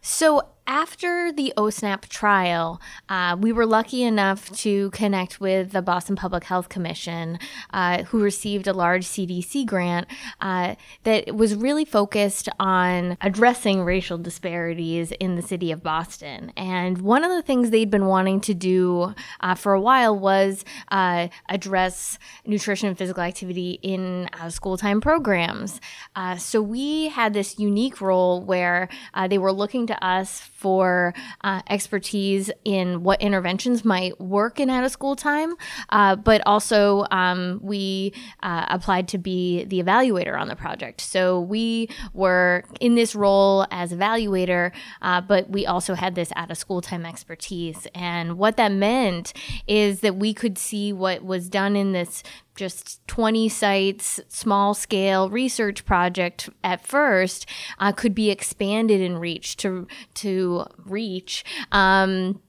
So, 0.00 0.48
after 0.70 1.32
the 1.32 1.52
OSNAP 1.56 2.06
trial, 2.06 2.80
uh, 3.08 3.36
we 3.36 3.50
were 3.50 3.66
lucky 3.66 4.04
enough 4.04 4.48
to 4.58 4.88
connect 4.90 5.40
with 5.40 5.72
the 5.72 5.82
Boston 5.82 6.14
Public 6.14 6.44
Health 6.44 6.68
Commission, 6.68 7.40
uh, 7.72 8.04
who 8.04 8.22
received 8.22 8.68
a 8.68 8.72
large 8.72 9.04
CDC 9.04 9.66
grant 9.66 10.06
uh, 10.40 10.76
that 11.02 11.34
was 11.34 11.56
really 11.56 11.84
focused 11.84 12.48
on 12.60 13.18
addressing 13.20 13.82
racial 13.82 14.16
disparities 14.16 15.10
in 15.18 15.34
the 15.34 15.42
city 15.42 15.72
of 15.72 15.82
Boston. 15.82 16.52
And 16.56 16.98
one 16.98 17.24
of 17.24 17.32
the 17.32 17.42
things 17.42 17.70
they'd 17.70 17.90
been 17.90 18.06
wanting 18.06 18.40
to 18.42 18.54
do 18.54 19.12
uh, 19.40 19.56
for 19.56 19.72
a 19.72 19.80
while 19.80 20.16
was 20.16 20.64
uh, 20.92 21.26
address 21.48 22.16
nutrition 22.46 22.88
and 22.88 22.96
physical 22.96 23.24
activity 23.24 23.80
in 23.82 24.28
school 24.50 24.76
time 24.76 25.00
programs. 25.00 25.80
Uh, 26.14 26.36
so 26.36 26.62
we 26.62 27.08
had 27.08 27.34
this 27.34 27.58
unique 27.58 28.00
role 28.00 28.40
where 28.40 28.88
they 29.28 29.38
were 29.38 29.52
looking 29.52 29.89
to 29.90 30.04
us 30.04 30.40
for 30.40 31.14
uh, 31.42 31.62
expertise 31.68 32.50
in 32.64 33.02
what 33.02 33.20
interventions 33.20 33.84
might 33.84 34.20
work 34.20 34.60
in 34.60 34.70
out 34.70 34.84
of 34.84 34.90
school 34.90 35.16
time, 35.16 35.54
uh, 35.90 36.16
but 36.16 36.42
also 36.46 37.06
um, 37.10 37.60
we 37.62 38.12
uh, 38.42 38.66
applied 38.68 39.08
to 39.08 39.18
be 39.18 39.64
the 39.64 39.82
evaluator 39.82 40.38
on 40.38 40.48
the 40.48 40.56
project. 40.56 41.00
So 41.00 41.40
we 41.40 41.88
were 42.12 42.64
in 42.80 42.94
this 42.94 43.14
role 43.14 43.66
as 43.70 43.92
evaluator, 43.92 44.72
uh, 45.02 45.20
but 45.20 45.50
we 45.50 45.66
also 45.66 45.94
had 45.94 46.14
this 46.14 46.32
out 46.36 46.50
of 46.50 46.58
school 46.58 46.80
time 46.80 47.04
expertise. 47.04 47.86
And 47.94 48.38
what 48.38 48.56
that 48.56 48.72
meant 48.72 49.32
is 49.66 50.00
that 50.00 50.16
we 50.16 50.34
could 50.34 50.58
see 50.58 50.92
what 50.92 51.24
was 51.24 51.48
done 51.48 51.76
in 51.76 51.92
this 51.92 52.22
just 52.60 53.00
20 53.06 53.48
sites, 53.48 54.20
small 54.28 54.74
scale 54.74 55.30
research 55.30 55.86
project 55.86 56.50
at 56.62 56.86
first 56.86 57.46
uh, 57.78 57.90
could 57.90 58.14
be 58.14 58.30
expanded 58.30 59.00
in 59.00 59.16
reach 59.16 59.56
to 59.56 59.88
to 60.12 60.66
reach. 60.84 61.42
Um, 61.72 62.42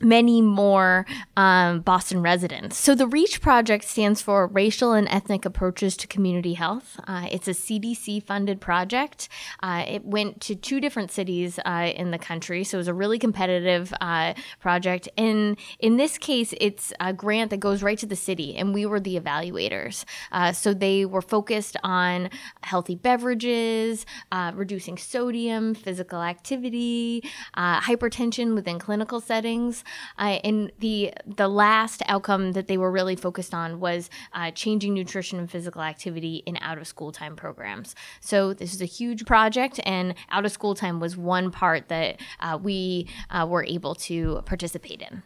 many 0.00 0.40
more 0.40 1.06
um, 1.36 1.80
Boston 1.80 2.22
residents. 2.22 2.76
So 2.76 2.94
the 2.94 3.06
REACH 3.06 3.40
project 3.40 3.84
stands 3.84 4.22
for 4.22 4.46
Racial 4.46 4.92
and 4.92 5.08
Ethnic 5.08 5.44
Approaches 5.44 5.96
to 5.98 6.06
Community 6.06 6.54
Health. 6.54 6.98
Uh, 7.06 7.26
it's 7.30 7.48
a 7.48 7.52
CDC 7.52 8.22
funded 8.22 8.60
project. 8.60 9.28
Uh, 9.62 9.84
it 9.86 10.04
went 10.04 10.40
to 10.42 10.54
two 10.54 10.80
different 10.80 11.10
cities 11.10 11.58
uh, 11.64 11.92
in 11.94 12.10
the 12.10 12.18
country, 12.18 12.64
so 12.64 12.76
it 12.76 12.80
was 12.80 12.88
a 12.88 12.94
really 12.94 13.18
competitive 13.18 13.92
uh, 14.00 14.34
project. 14.58 15.08
And 15.16 15.58
in 15.78 15.96
this 15.96 16.18
case, 16.18 16.54
it's 16.60 16.92
a 17.00 17.12
grant 17.12 17.50
that 17.50 17.60
goes 17.60 17.82
right 17.82 17.98
to 17.98 18.06
the 18.06 18.16
city, 18.16 18.56
and 18.56 18.72
we 18.72 18.86
were 18.86 19.00
the 19.00 19.18
evaluators. 19.18 20.04
Uh, 20.32 20.52
so 20.52 20.72
they 20.72 21.04
were 21.04 21.22
focused 21.22 21.76
on 21.84 22.30
healthy 22.62 22.94
beverages, 22.94 24.06
uh, 24.32 24.52
reducing 24.54 24.96
sodium, 24.96 25.74
physical 25.74 26.22
activity, 26.22 27.22
hypertension 27.56 28.54
within 28.54 28.78
clinical 28.78 29.20
settings. 29.20 29.84
Uh, 30.18 30.38
and 30.44 30.72
the 30.78 31.12
the 31.26 31.48
last 31.48 32.02
outcome 32.06 32.52
that 32.52 32.66
they 32.66 32.78
were 32.78 32.90
really 32.90 33.16
focused 33.16 33.54
on 33.54 33.80
was 33.80 34.10
uh, 34.32 34.50
changing 34.50 34.94
nutrition 34.94 35.38
and 35.38 35.50
physical 35.50 35.82
activity 35.82 36.42
in 36.46 36.56
out 36.60 36.78
of 36.78 36.86
school 36.86 37.12
time 37.12 37.36
programs. 37.36 37.94
So 38.20 38.52
this 38.52 38.74
is 38.74 38.82
a 38.82 38.86
huge 38.86 39.26
project, 39.26 39.80
and 39.84 40.14
out 40.30 40.44
of 40.44 40.52
school 40.52 40.74
time 40.74 41.00
was 41.00 41.16
one 41.16 41.50
part 41.50 41.88
that 41.88 42.20
uh, 42.40 42.58
we 42.60 43.08
uh, 43.30 43.46
were 43.48 43.64
able 43.64 43.94
to 43.96 44.42
participate 44.46 45.02
in. 45.02 45.22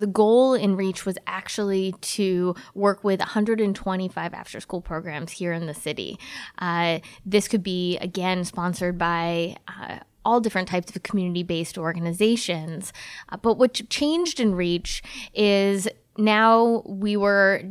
The 0.00 0.06
goal 0.06 0.54
in 0.54 0.76
REACH 0.76 1.04
was 1.04 1.18
actually 1.26 1.94
to 2.00 2.54
work 2.74 3.04
with 3.04 3.20
125 3.20 4.32
after 4.34 4.58
school 4.58 4.80
programs 4.80 5.30
here 5.30 5.52
in 5.52 5.66
the 5.66 5.74
city. 5.74 6.18
Uh, 6.58 7.00
this 7.26 7.48
could 7.48 7.62
be, 7.62 7.98
again, 7.98 8.44
sponsored 8.44 8.96
by 8.96 9.56
uh, 9.68 9.98
all 10.24 10.40
different 10.40 10.68
types 10.68 10.94
of 10.94 11.02
community 11.02 11.42
based 11.42 11.78
organizations. 11.78 12.92
Uh, 13.28 13.36
but 13.36 13.58
what 13.58 13.80
changed 13.88 14.40
in 14.40 14.54
Reach 14.54 15.02
is 15.34 15.88
now 16.16 16.82
we 16.86 17.16
were 17.16 17.62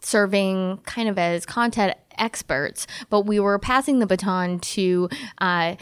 serving 0.00 0.78
kind 0.84 1.08
of 1.08 1.18
as 1.18 1.46
content 1.46 1.96
experts, 2.18 2.86
but 3.10 3.22
we 3.22 3.40
were 3.40 3.58
passing 3.58 3.98
the 3.98 4.06
baton 4.06 4.58
to 4.60 5.08
uh, 5.38 5.74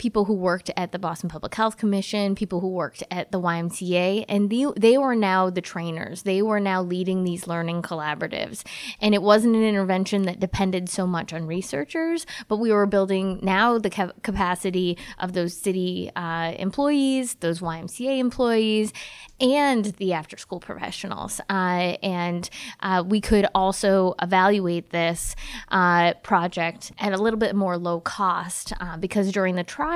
people 0.00 0.24
who 0.24 0.32
worked 0.32 0.70
at 0.78 0.92
the 0.92 0.98
Boston 0.98 1.28
Public 1.28 1.54
Health 1.54 1.76
Commission, 1.76 2.34
people 2.34 2.60
who 2.60 2.70
worked 2.70 3.02
at 3.10 3.30
the 3.32 3.38
YMCA, 3.38 4.24
and 4.30 4.48
they, 4.48 4.64
they 4.74 4.96
were 4.96 5.14
now 5.14 5.50
the 5.50 5.60
trainers. 5.60 6.22
They 6.22 6.40
were 6.40 6.58
now 6.58 6.80
leading 6.80 7.22
these 7.22 7.46
learning 7.46 7.82
collaboratives. 7.82 8.64
And 9.02 9.14
it 9.14 9.20
wasn't 9.20 9.56
an 9.56 9.62
intervention 9.62 10.22
that 10.22 10.40
depended 10.40 10.88
so 10.88 11.06
much 11.06 11.34
on 11.34 11.46
researchers, 11.46 12.24
but 12.48 12.56
we 12.56 12.72
were 12.72 12.86
building 12.86 13.40
now 13.42 13.76
the 13.76 13.90
ca- 13.90 14.12
capacity 14.22 14.96
of 15.18 15.34
those 15.34 15.54
city 15.54 16.10
uh, 16.16 16.54
employees, 16.58 17.34
those 17.34 17.60
YMCA 17.60 18.18
employees, 18.20 18.94
and 19.38 19.84
the 19.98 20.14
after 20.14 20.38
school 20.38 20.60
professionals. 20.60 21.42
Uh, 21.50 21.96
and 22.02 22.48
uh, 22.80 23.04
we 23.06 23.20
could 23.20 23.46
also 23.54 24.14
evaluate 24.22 24.90
this 24.90 25.36
uh, 25.68 26.14
project 26.22 26.90
at 26.98 27.12
a 27.12 27.18
little 27.18 27.38
bit 27.38 27.54
more 27.54 27.76
low 27.76 28.00
cost 28.00 28.72
uh, 28.80 28.96
because 28.96 29.30
during 29.30 29.56
the 29.56 29.64
trial, 29.64 29.89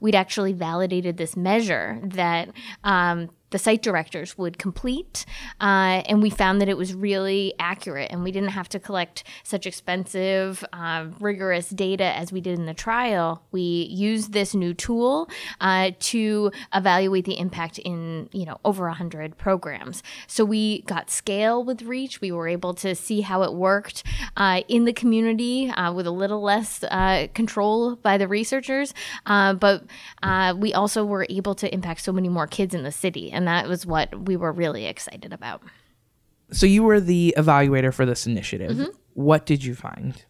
we'd 0.00 0.14
actually 0.14 0.52
validated 0.52 1.16
this 1.16 1.36
measure 1.36 2.00
that 2.02 2.50
um, 2.84 3.30
the 3.50 3.58
site 3.58 3.82
directors 3.82 4.36
would 4.36 4.58
complete. 4.58 5.24
Uh, 5.60 6.02
and 6.06 6.22
we 6.22 6.30
found 6.30 6.60
that 6.60 6.68
it 6.68 6.76
was 6.76 6.94
really 6.94 7.54
accurate, 7.58 8.10
and 8.10 8.22
we 8.22 8.32
didn't 8.32 8.50
have 8.50 8.68
to 8.68 8.78
collect 8.78 9.24
such 9.42 9.66
expensive, 9.66 10.64
uh, 10.72 11.06
rigorous 11.20 11.70
data 11.70 12.04
as 12.04 12.32
we 12.32 12.40
did 12.40 12.58
in 12.58 12.66
the 12.66 12.74
trial. 12.74 13.42
We 13.50 13.88
used 13.90 14.32
this 14.32 14.54
new 14.54 14.74
tool 14.74 15.28
uh, 15.60 15.92
to 16.00 16.52
evaluate 16.74 17.24
the 17.24 17.38
impact 17.38 17.78
in 17.78 18.28
you 18.32 18.44
know 18.44 18.58
over 18.64 18.88
hundred 18.88 19.38
programs. 19.38 20.02
So 20.26 20.44
we 20.44 20.82
got 20.82 21.10
scale 21.10 21.62
with 21.62 21.82
Reach. 21.82 22.20
We 22.20 22.32
were 22.32 22.48
able 22.48 22.74
to 22.74 22.94
see 22.94 23.20
how 23.20 23.42
it 23.42 23.52
worked 23.52 24.02
uh, 24.36 24.62
in 24.68 24.84
the 24.84 24.92
community 24.92 25.70
uh, 25.70 25.92
with 25.92 26.06
a 26.06 26.10
little 26.10 26.42
less 26.42 26.82
uh, 26.84 27.28
control 27.34 27.96
by 27.96 28.18
the 28.18 28.28
researchers, 28.28 28.94
but 29.26 29.84
we 30.56 30.74
also 30.74 31.04
were 31.04 31.26
able 31.28 31.54
to 31.54 31.72
impact 31.72 32.00
so 32.00 32.12
many 32.12 32.28
more 32.28 32.46
kids 32.46 32.74
in 32.74 32.82
the 32.82 32.92
city 32.92 33.30
and 33.38 33.46
that 33.46 33.68
was 33.68 33.86
what 33.86 34.26
we 34.26 34.36
were 34.36 34.50
really 34.50 34.86
excited 34.86 35.32
about. 35.32 35.62
So 36.50 36.66
you 36.66 36.82
were 36.82 36.98
the 36.98 37.32
evaluator 37.36 37.94
for 37.94 38.04
this 38.04 38.26
initiative. 38.26 38.72
Mm-hmm. 38.72 38.90
What 39.14 39.46
did 39.46 39.62
you 39.62 39.76
find? 39.76 40.24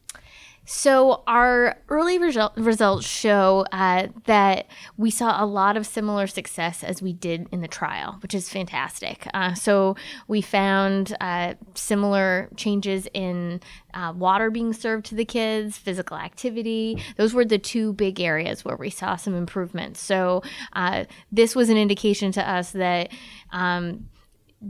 So, 0.70 1.22
our 1.26 1.78
early 1.88 2.18
result, 2.18 2.52
results 2.58 3.06
show 3.06 3.64
uh, 3.72 4.08
that 4.26 4.66
we 4.98 5.10
saw 5.10 5.42
a 5.42 5.46
lot 5.46 5.78
of 5.78 5.87
similar 5.87 6.26
success 6.26 6.84
as 6.84 7.00
we 7.00 7.14
did 7.14 7.48
in 7.50 7.62
the 7.62 7.68
trial, 7.68 8.18
which 8.20 8.34
is 8.34 8.50
fantastic. 8.50 9.26
Uh, 9.32 9.54
so, 9.54 9.96
we 10.26 10.42
found 10.42 11.16
uh, 11.22 11.54
similar 11.75 12.50
changes 12.56 13.08
in 13.14 13.62
uh, 13.94 14.12
water 14.14 14.50
being 14.50 14.75
served 14.75 15.06
to 15.06 15.14
the 15.14 15.25
kids, 15.25 15.78
physical 15.78 16.18
activity. 16.18 17.02
Those 17.16 17.32
were 17.32 17.46
the 17.46 17.56
two 17.56 17.94
big 17.94 18.20
areas 18.20 18.62
where 18.62 18.76
we 18.76 18.90
saw 18.90 19.16
some 19.16 19.34
improvements. 19.34 20.00
So, 20.00 20.42
uh, 20.75 21.06
this 21.32 21.56
was 21.56 21.70
an 21.70 21.78
indication 21.78 22.30
to 22.32 22.46
us 22.46 22.72
that. 22.72 23.08
Um, 23.52 24.10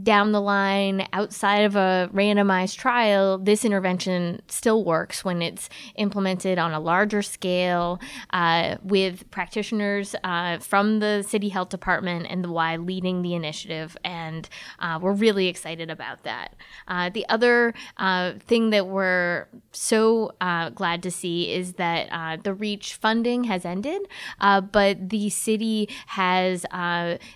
down 0.03 0.31
the 0.31 0.41
line 0.41 1.07
outside 1.13 1.63
of 1.63 1.75
a 1.75 2.09
randomized 2.13 2.77
trial, 2.77 3.39
this 3.39 3.65
intervention 3.65 4.39
still 4.47 4.83
works 4.83 5.25
when 5.25 5.41
it's 5.41 5.67
implemented 5.95 6.59
on 6.59 6.73
a 6.73 6.79
larger 6.79 7.23
scale 7.23 7.99
uh, 8.29 8.75
with 8.83 9.29
practitioners 9.31 10.15
uh, 10.23 10.59
from 10.59 10.99
the 10.99 11.23
city 11.23 11.49
health 11.49 11.69
department 11.69 12.27
and 12.29 12.43
the 12.43 12.51
Y 12.51 12.75
leading 12.77 13.23
the 13.23 13.33
initiative. 13.33 13.97
And 14.05 14.47
uh, 14.77 14.99
we're 15.01 15.13
really 15.13 15.47
excited 15.47 15.89
about 15.89 16.23
that. 16.23 16.55
Uh, 16.87 17.09
the 17.09 17.27
other 17.27 17.73
uh, 17.97 18.33
thing 18.45 18.69
that 18.69 18.87
we're 18.87 19.47
so 19.71 20.33
uh, 20.39 20.69
glad 20.69 21.01
to 21.03 21.09
see 21.09 21.51
is 21.51 21.73
that 21.73 22.43
the 22.43 22.53
REACH 22.53 22.93
funding 22.93 23.45
has 23.45 23.65
ended, 23.65 24.01
but 24.39 25.09
the 25.09 25.29
city 25.29 25.89
has 26.07 26.65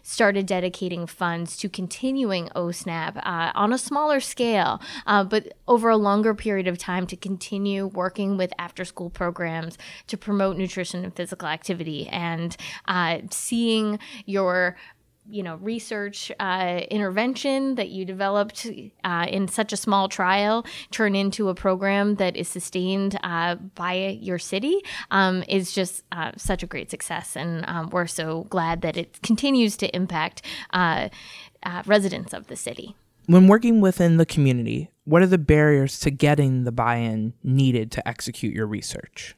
started 0.04 0.46
dedicating 0.46 1.08
funds 1.08 1.58
to 1.58 1.68
continuing 1.68 2.43
OSNAP 2.50 3.18
uh, 3.18 3.52
on 3.56 3.74
a 3.74 3.78
smaller 3.78 4.20
scale, 4.20 4.82
uh, 5.06 5.24
but 5.24 5.54
over 5.68 5.90
a 5.90 5.98
longer 5.98 6.34
period 6.34 6.68
of 6.68 6.78
time 6.78 7.08
to 7.08 7.16
continue 7.16 7.88
working 7.88 8.38
with 8.38 8.54
after 8.58 8.86
school 8.86 9.10
programs 9.10 9.78
to 10.08 10.18
promote 10.18 10.58
nutrition 10.58 11.04
and 11.04 11.16
physical 11.16 11.48
activity 11.48 12.08
and 12.08 12.58
uh, 12.88 13.20
seeing 13.32 14.00
your 14.26 14.76
you 15.30 15.44
know 15.44 15.56
research 15.58 16.32
uh, 16.40 16.82
intervention 16.92 17.76
that 17.76 17.90
you 17.90 18.06
developed 18.06 18.68
uh, 19.04 19.26
in 19.30 19.48
such 19.48 19.72
a 19.72 19.78
small 19.78 20.10
trial 20.10 20.66
turn 20.92 21.16
into 21.16 21.50
a 21.50 21.56
program 21.56 22.16
that 22.16 22.36
is 22.36 22.48
sustained 22.48 23.18
uh, 23.24 23.56
by 23.56 24.18
your 24.22 24.38
city 24.38 24.82
um, 25.12 25.44
is 25.48 25.74
just 25.74 26.04
uh, 26.12 26.32
such 26.38 26.64
a 26.64 26.68
great 26.68 26.92
success. 26.92 27.36
And 27.36 27.64
um, 27.68 27.90
we're 27.90 28.08
so 28.08 28.46
glad 28.50 28.82
that 28.82 28.98
it 28.98 29.22
continues 29.22 29.78
to 29.78 29.96
impact 29.96 30.42
uh, 31.66 31.84
residents 31.86 32.34
of 32.34 32.48
the 32.48 32.56
city. 32.56 32.96
When 33.26 33.48
working 33.48 33.80
within 33.80 34.18
the 34.18 34.26
community, 34.26 34.92
what 35.06 35.22
are 35.22 35.28
the 35.28 35.38
barriers 35.38 36.00
to 36.02 36.12
getting 36.12 36.64
the 36.64 36.72
buy 36.72 36.98
in 36.98 37.34
needed 37.44 37.92
to 37.94 38.08
execute 38.08 38.54
your 38.54 38.68
research? 38.68 39.36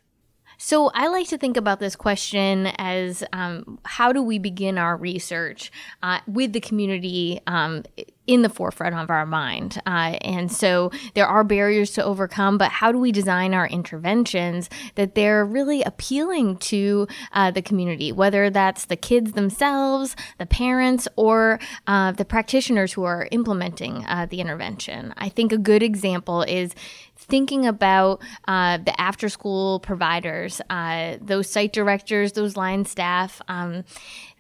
So 0.58 0.90
I 0.94 1.08
like 1.08 1.28
to 1.28 1.38
think 1.38 1.58
about 1.58 1.80
this 1.80 1.96
question 1.96 2.68
as 2.78 3.24
um, 3.34 3.80
how 3.84 4.14
do 4.14 4.24
we 4.24 4.40
begin 4.40 4.78
our 4.78 4.96
research 4.96 5.72
uh, 6.02 6.20
with 6.28 6.54
the 6.54 6.62
community 6.62 7.42
um, 7.46 7.84
in 8.28 8.42
the 8.42 8.50
forefront 8.50 8.96
of 8.96 9.10
our 9.10 9.26
mind. 9.26 9.82
Uh, 9.86 10.18
and 10.22 10.52
so 10.52 10.92
there 11.14 11.28
are 11.28 11.44
barriers 11.44 11.92
to 11.92 12.04
overcome, 12.04 12.58
but 12.58 12.72
how 12.72 12.92
do 12.92 12.98
we 12.98 13.12
design 13.12 13.54
our 13.54 13.68
interventions 13.68 14.70
that 14.96 15.16
they're 15.16 15.46
really 15.46 15.84
appealing 15.84 16.58
to 16.58 17.08
uh, 17.34 17.52
the 17.52 17.62
community, 17.62 18.12
whether 18.12 18.50
that's 18.50 18.86
the 18.86 18.96
kids 18.96 19.34
themselves, 19.34 20.16
the 20.38 20.46
parents, 20.46 21.08
or 21.16 21.60
uh, 21.88 22.12
the 22.12 22.26
practitioners 22.26 22.94
who 22.94 23.04
are 23.04 23.28
implementing 23.32 24.06
uh, 24.06 24.26
the 24.30 24.42
intervention? 24.42 25.14
I 25.18 25.30
think 25.30 25.52
a 25.52 25.58
good 25.58 25.84
example 25.84 26.42
is 26.42 26.74
thinking 27.18 27.66
about 27.66 28.22
uh, 28.48 28.78
the 28.78 29.00
after 29.00 29.30
school 29.30 29.80
providers, 29.80 30.62
uh, 30.70 31.18
those 31.22 31.50
site 31.50 31.74
directors, 31.74 32.34
those 32.34 32.58
line 32.58 32.86
staff. 32.86 33.42
Um, 33.48 33.84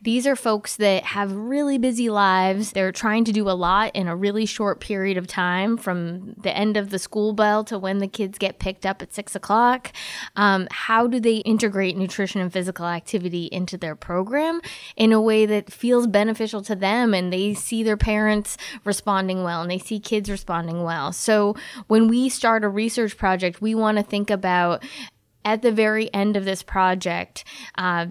these 0.05 0.27
are 0.27 0.35
folks 0.35 0.75
that 0.75 1.03
have 1.03 1.31
really 1.33 1.79
busy 1.79 2.09
lives. 2.11 2.71
They're 2.73 2.91
trying 2.91 3.25
to 3.25 3.31
do 3.31 3.49
a 3.49 3.57
lot 3.57 3.95
in 3.95 4.07
a 4.07 4.15
really 4.15 4.45
short 4.45 4.79
period 4.79 5.17
of 5.17 5.25
time 5.25 5.77
from 5.77 6.35
the 6.37 6.55
end 6.55 6.77
of 6.77 6.91
the 6.91 6.99
school 6.99 7.33
bell 7.33 7.63
to 7.65 7.79
when 7.79 7.97
the 7.97 8.07
kids 8.07 8.37
get 8.37 8.59
picked 8.59 8.85
up 8.85 9.01
at 9.01 9.15
six 9.15 9.35
o'clock. 9.35 9.91
Um, 10.35 10.67
how 10.69 11.07
do 11.07 11.19
they 11.19 11.37
integrate 11.37 11.97
nutrition 11.97 12.39
and 12.39 12.53
physical 12.53 12.85
activity 12.85 13.45
into 13.45 13.77
their 13.77 13.95
program 13.95 14.61
in 14.95 15.11
a 15.11 15.19
way 15.19 15.47
that 15.47 15.73
feels 15.73 16.05
beneficial 16.05 16.61
to 16.61 16.75
them 16.75 17.15
and 17.15 17.33
they 17.33 17.55
see 17.55 17.81
their 17.81 17.97
parents 17.97 18.57
responding 18.83 19.43
well 19.43 19.63
and 19.63 19.71
they 19.71 19.79
see 19.79 19.99
kids 19.99 20.29
responding 20.29 20.83
well? 20.83 21.13
So 21.13 21.55
when 21.87 22.07
we 22.07 22.29
start 22.29 22.63
a 22.63 22.69
research 22.69 23.17
project, 23.17 23.59
we 23.59 23.73
want 23.73 23.97
to 23.97 24.03
think 24.03 24.29
about 24.29 24.83
at 25.45 25.61
the 25.61 25.71
very 25.71 26.11
end 26.13 26.35
of 26.35 26.43
this 26.43 26.63
project, 26.63 27.43
uh, 27.77 28.07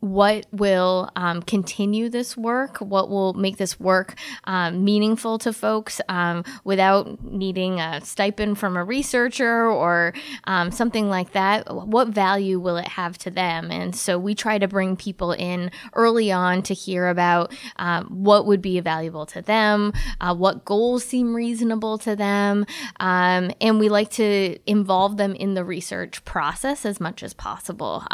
what 0.00 0.46
will 0.50 1.10
um, 1.14 1.42
continue 1.42 2.08
this 2.08 2.36
work, 2.36 2.78
what 2.78 3.10
will 3.10 3.34
make 3.34 3.58
this 3.58 3.78
work 3.78 4.14
um, 4.44 4.82
meaningful 4.82 5.38
to 5.38 5.52
folks 5.52 6.00
um, 6.08 6.42
without 6.64 7.22
needing 7.22 7.80
a 7.80 8.00
stipend 8.00 8.58
from 8.58 8.76
a 8.76 8.84
researcher 8.84 9.66
or 9.66 10.14
um, 10.44 10.70
something 10.70 11.08
like 11.08 11.32
that. 11.32 11.72
What 11.74 12.08
value 12.08 12.58
will 12.58 12.78
it 12.78 12.88
have 12.88 13.18
to 13.18 13.30
them? 13.30 13.70
And 13.70 13.94
so 13.94 14.18
we 14.18 14.34
try 14.34 14.58
to 14.58 14.66
bring 14.66 14.96
people 14.96 15.32
in 15.32 15.70
early 15.92 16.32
on 16.32 16.62
to 16.62 16.74
hear 16.74 17.08
about 17.08 17.52
um, 17.76 18.06
what 18.06 18.46
would 18.46 18.62
be 18.62 18.80
valuable 18.80 19.26
to 19.26 19.42
them, 19.42 19.92
uh, 20.20 20.34
what 20.34 20.64
goals 20.64 21.04
seem 21.04 21.34
reasonable 21.34 21.98
to 21.98 22.16
them, 22.16 22.64
um, 23.00 23.50
and 23.60 23.78
we 23.78 23.88
like 23.88 24.10
to 24.10 24.58
involve 24.66 25.18
them 25.18 25.34
in 25.34 25.54
the 25.54 25.64
research 25.64 26.24
process 26.24 26.86
as 26.86 27.00
much 27.00 27.22
as 27.22 27.34
possible. 27.34 28.04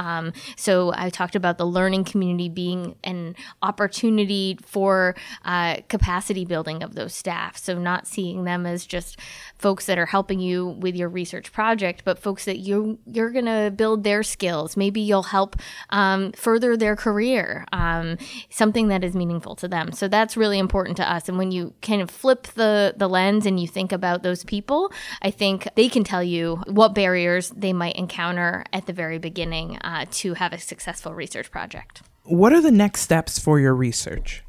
so 0.57 0.93
I 0.97 1.11
talked 1.11 1.37
about 1.37 1.59
the 1.59 1.67
learning 1.77 2.05
community 2.05 2.49
being 2.49 2.97
an 3.05 3.37
opportunity 3.61 4.59
for 4.63 5.15
uh, 5.45 5.77
capacity 5.91 6.47
building 6.47 6.83
of 6.83 6.95
those 6.95 7.13
staff. 7.13 7.59
So, 7.59 7.79
not 7.79 8.07
seeing 8.07 8.45
them 8.45 8.65
as 8.65 8.87
just 8.87 9.21
folks 9.59 9.85
that 9.85 9.99
are 9.99 10.07
helping 10.07 10.41
you 10.41 10.69
with 10.69 10.97
your 10.97 11.11
research 11.11 11.53
project, 11.53 12.03
but 12.07 12.19
folks 12.19 12.47
that 12.47 12.59
you 12.61 12.99
you're 13.07 13.31
going 13.31 13.45
to 13.45 13.71
build 13.77 14.05
their 14.05 14.23
skills. 14.23 14.75
Maybe 14.75 15.03
you'll 15.03 15.31
help 15.39 15.57
um, 15.91 16.33
further 16.33 16.79
their 16.79 16.97
career, 16.97 17.67
um, 17.73 18.17
something 18.49 18.89
that 18.89 19.05
is 19.05 19.15
meaningful 19.15 19.55
to 19.57 19.69
them. 19.69 19.93
So 19.93 20.09
that's 20.09 20.35
really 20.35 20.59
important 20.59 20.97
to 20.97 21.13
us. 21.13 21.29
And 21.29 21.37
when 21.37 21.53
you 21.53 21.75
kind 21.83 22.01
of 22.01 22.11
flip 22.11 22.45
the 22.55 22.95
the 22.97 23.09
lens 23.09 23.45
and 23.45 23.61
you 23.61 23.69
think 23.69 23.93
about 23.93 24.23
those 24.23 24.45
people, 24.45 24.91
I 25.21 25.31
think 25.31 25.69
they 25.77 25.91
can 25.91 26.05
tell 26.05 26.23
you 26.23 26.63
what 26.67 26.95
barriers 26.95 27.51
they 27.51 27.75
might 27.75 27.97
encounter 27.97 28.65
at 28.73 28.87
the 28.87 28.95
very 28.95 29.19
beginning 29.19 29.77
uh, 29.83 30.07
to 30.23 30.33
have 30.35 30.55
a 30.55 30.59
successful 30.59 31.13
research 31.13 31.51
project 31.51 31.66
project. 31.67 32.03
What 32.23 32.53
are 32.53 32.61
the 32.61 32.71
next 32.71 33.03
steps 33.03 33.39
for 33.39 33.59
your 33.59 33.75
research? 33.75 34.43